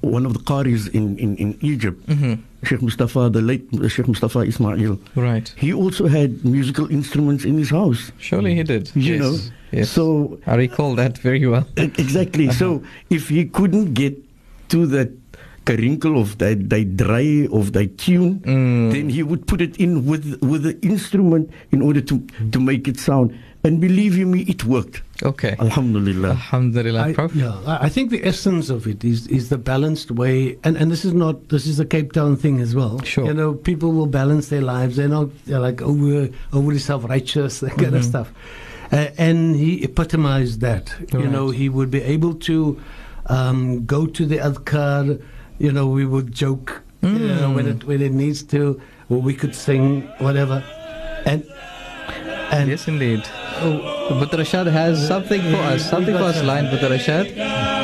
[0.00, 4.40] one of the qaris in, in, in Egypt, hmm Sheikh Mustafa, the late Sheikh Mustafa
[4.40, 5.48] Ismail, Right.
[5.56, 8.12] he also had musical instruments in his house.
[8.18, 8.90] Surely he did.
[8.94, 9.20] You yes.
[9.20, 9.38] know,
[9.72, 9.88] Yes.
[9.90, 11.66] so I recall that very well.
[11.76, 12.50] exactly.
[12.60, 14.12] So if he couldn't get
[14.70, 15.10] to that
[15.66, 18.92] karinkle of that, that dry of that tune, Mm.
[18.92, 22.18] then he would put it in with with the instrument in order to
[22.52, 23.32] to make it sound.
[23.62, 25.02] And believe you me, it worked.
[25.22, 25.54] Okay.
[25.60, 26.30] Alhamdulillah.
[26.30, 27.02] Alhamdulillah.
[27.08, 27.36] I, Prof?
[27.36, 30.90] yeah, I I think the essence of it is is the balanced way, and and
[30.90, 33.02] this is not this is a Cape Town thing as well.
[33.04, 33.26] Sure.
[33.28, 34.96] you know, people will balance their lives.
[34.96, 38.08] They're not they're like over overly self righteous, that kind of Mhm.
[38.08, 38.32] stuff.
[38.92, 40.88] Uh, and he epitomized that.
[41.12, 41.30] You Right.
[41.30, 42.80] know, he would be able to
[43.30, 45.20] um, go to the adkar.
[45.58, 46.82] You know, we would joke.
[47.02, 47.08] You
[47.40, 47.70] know, when Mm.
[47.76, 48.62] it when it needs to,
[49.08, 50.62] or we could sing whatever,
[51.24, 51.40] and
[52.56, 53.22] and Yes, indeed.
[53.62, 57.79] oh, But Rashad has something for us, something for us line, lined with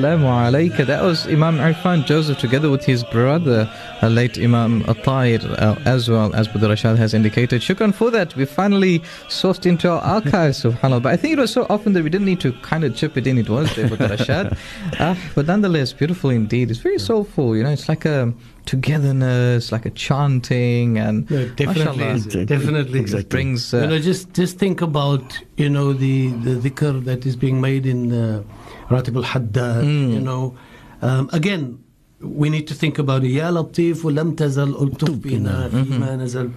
[0.00, 0.16] Rashad.
[0.16, 0.86] Assalamu alaikum.
[0.86, 3.70] That was Imam Irfan Joseph together with his brother,
[4.02, 7.62] uh, late Imam Atayr, uh, as well as Brother Rashad has indicated.
[7.62, 8.34] Shukran for that.
[8.36, 11.02] We finally sourced into our archives, subhanAllah.
[11.02, 13.16] But I think it was so often that we didn't need to kind of chip
[13.16, 13.38] it in.
[13.38, 14.56] It was there, Brother Rashad.
[14.98, 16.70] Uh, but nonetheless, beautiful indeed.
[16.70, 18.32] It's very soulful, you know, it's like a
[18.66, 22.42] togetherness, like a chanting, and No, definitely mashallah.
[22.42, 23.04] It definitely is.
[23.04, 23.28] Exactly.
[23.28, 23.72] brings.
[23.72, 27.60] Uh, you know, just just think about you know the the dhikr that is being
[27.60, 28.42] made in uh,
[28.89, 29.83] Ratib al Haddad.
[29.83, 30.13] Mm.
[30.13, 30.53] You know,
[31.01, 31.77] um, again,
[32.21, 33.31] we need to think about it.
[33.31, 36.49] Ya Latif, ولم تزل ألطف بنا فيما نزل.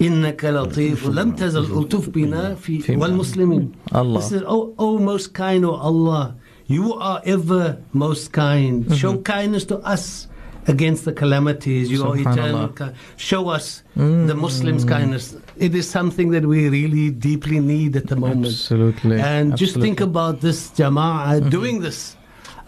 [0.00, 3.72] إنك لطيف ولم تزل ألطف بنا في فيما- والمسلمين.
[3.92, 4.20] Allah.
[4.20, 8.86] This is, oh, oh, most kind of Allah, you are ever most kind.
[8.96, 10.26] Show kindness to us
[10.67, 11.91] against the calamities.
[11.91, 12.73] You are eternal.
[13.17, 15.35] Show us the Muslims' kindness.
[15.57, 18.47] It is something that we really deeply need at the moment.
[18.47, 19.19] Absolutely.
[19.19, 22.15] And just think about this jama'ah doing this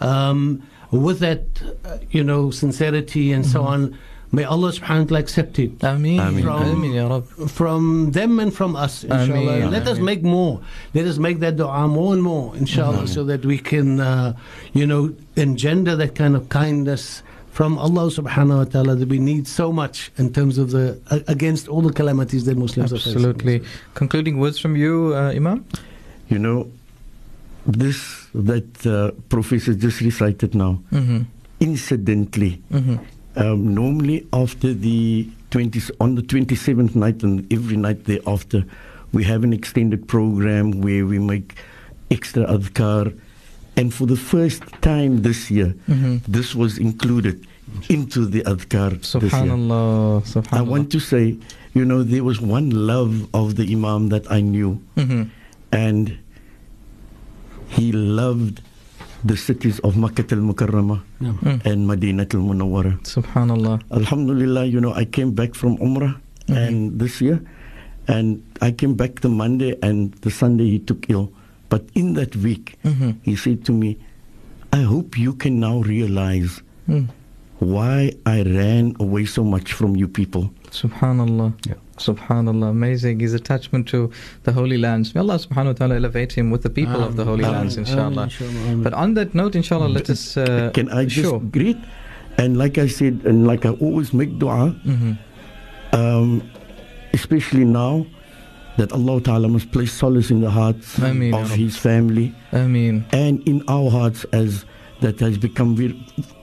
[0.00, 1.42] um, with that,
[1.84, 3.98] uh, you know, sincerity and so on.
[4.30, 5.82] May Allah subhanahu wa ta'ala accept it.
[5.82, 6.20] Ameen.
[6.20, 6.46] Ameen.
[6.46, 7.24] Ameen, ya Rab.
[7.48, 9.64] From them and from us, inshallah.
[9.64, 9.70] Ameen.
[9.70, 10.60] Let us make more.
[10.92, 14.36] Let us make that dua more and more, inshallah, so that we can, uh,
[14.74, 17.22] you know, engender that kind of kindness
[17.58, 21.18] from Allah subhanahu wa ta'ala that we need so much in terms of the, uh,
[21.26, 23.14] against all the calamities that Muslims are facing.
[23.18, 23.56] Absolutely.
[23.94, 25.64] Concluding words from you, uh, Imam?
[26.28, 26.70] You know,
[27.66, 27.98] this
[28.32, 31.20] that uh, professor just recited now, Mm-hmm.
[31.58, 32.96] incidentally, Mm-hmm.
[33.42, 38.62] um, normally after the 20s, on the 27th night and every night thereafter,
[39.10, 41.58] we have an extended program where we make
[42.08, 43.18] extra adhkar.
[43.78, 46.26] And for the first time this year, Mhm.
[46.26, 47.46] this was included
[47.88, 49.30] into the adhkar this year.
[49.30, 50.26] Subhanallah.
[50.26, 50.58] Subhanallah.
[50.58, 51.38] I want to say,
[51.78, 55.30] you know, there was one love of the Imam that I knew, hmm
[55.70, 56.16] and
[57.68, 58.64] he loved
[59.22, 61.36] the cities of Makkah al-Mukarramah Yeah.
[61.68, 62.98] and Madinah al-Munawwara.
[63.04, 63.82] Subhanallah.
[63.92, 66.16] Alhamdulillah, you know, I came back from Umrah
[66.48, 67.44] and this year,
[68.08, 71.30] and I came back the Monday and the Sunday he took ill.
[71.68, 73.16] But in that week, Mhm.
[73.22, 73.98] he said to me,
[74.72, 77.08] I hope you can now realize Mm.
[77.58, 80.50] why I ran away so much from you people.
[80.70, 81.52] Subhanallah.
[81.66, 81.74] Yeah.
[81.98, 82.70] Subhanallah.
[82.70, 83.20] Amazing.
[83.20, 84.10] His attachment to
[84.44, 85.14] the Holy Lands.
[85.14, 87.56] May Allah subhanahu wa ta'ala elevate him with the people of the Holy Ameen.
[87.58, 88.28] Lands, inshallah.
[88.40, 88.82] Ameen.
[88.82, 90.36] But on that note, inshallah, let us.
[90.36, 91.40] Uh, Can I just Sure.
[91.40, 91.76] greet?
[92.38, 95.12] And like I said, and like I always make dua, hmm
[95.92, 96.42] um,
[97.14, 98.06] especially now
[98.78, 103.04] that Allah Ta'ala must place solace in the hearts Ameen, of His family Ameen.
[103.12, 104.64] and in our hearts as
[105.00, 105.94] that has become very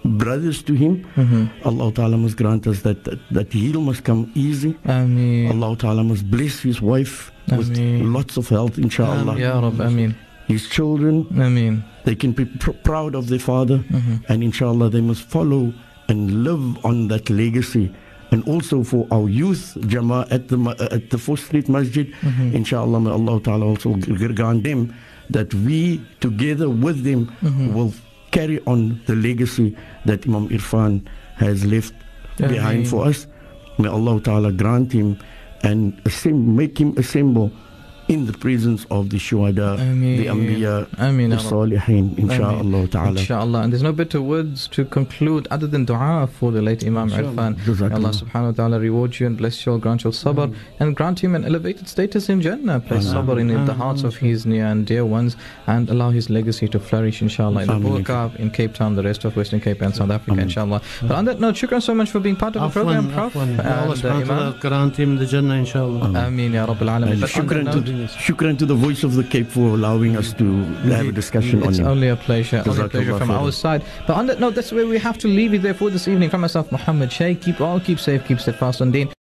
[0.06, 1.04] brothers to Him.
[1.16, 4.76] hmm Allah Ta'ala must grant us that, that, that heal must come easy.
[4.86, 5.52] Ameen.
[5.52, 7.78] Allah Ta'ala must bless His wife with
[8.18, 9.38] lots of health, inshallah.
[9.38, 9.80] Ya Rab.
[9.82, 10.16] Ameen.
[10.48, 11.84] His children, Ameen.
[12.06, 13.78] they can be pr- proud of their father.
[13.80, 15.74] hmm and inshallah they must follow
[16.08, 17.92] and live on that legacy
[18.32, 20.58] and also for our youth jama at the
[20.92, 22.54] at the Vos Street masjid Mhm.
[22.56, 23.94] inshallah may allah ta'ala also
[24.34, 24.94] grant them
[25.30, 27.74] that we together with them Mhm.
[27.74, 27.94] will
[28.32, 31.02] carry on the legacy that imam irfan
[31.38, 31.94] has left
[32.38, 33.28] behind for us
[33.80, 35.18] may allah ta'ala grant him
[35.64, 37.52] and assemb- make him assemble
[38.08, 40.18] in the presence of the shuhada Ameen.
[40.18, 41.30] the anbiya Ameen.
[41.32, 41.52] the Ya Rab.
[41.52, 43.62] salihin inshallah ta'ala Inshallah.
[43.64, 47.56] And there's no better words to conclude other than dua for the late Imam Inshallah.
[47.56, 47.90] Irfan.
[47.90, 50.54] May Allah subhanahu wa ta'ala reward you and bless you all, grant you all sabr,
[50.80, 52.80] and grant him an elevated status in Jannah.
[52.80, 53.26] Place Ameen.
[53.26, 55.36] sabr in the hearts of his near and dear ones,
[55.66, 58.04] and allow his legacy to flourish, inshallah, in the Ameen.
[58.04, 60.44] Bo-Kaap, in Cape Town, the rest of Western Cape and South Africa, Ameen.
[60.44, 60.82] inshallah.
[61.02, 63.34] But on that note, shukran so much for being part of the program, Prof.
[63.34, 63.58] Afwan.
[63.60, 66.14] Allah uh, subhanahu wa ta'ala grant him the Jannah, inshallah.
[66.28, 67.12] Ameen, Ya Rabbil Alameen.
[67.14, 67.30] And But
[67.96, 70.64] on that shukran to, the voice of the Cape for allowing us to
[70.96, 71.84] have a discussion on It's it.
[71.84, 73.84] only a pleasure, only a pleasure from our side.
[74.08, 76.30] But on that note, that's where we have to leave it there for this evening.
[76.30, 77.42] From myself, Muhammad Sheikh.
[77.42, 79.10] Keep all, keep safe, keep steadfast on deen.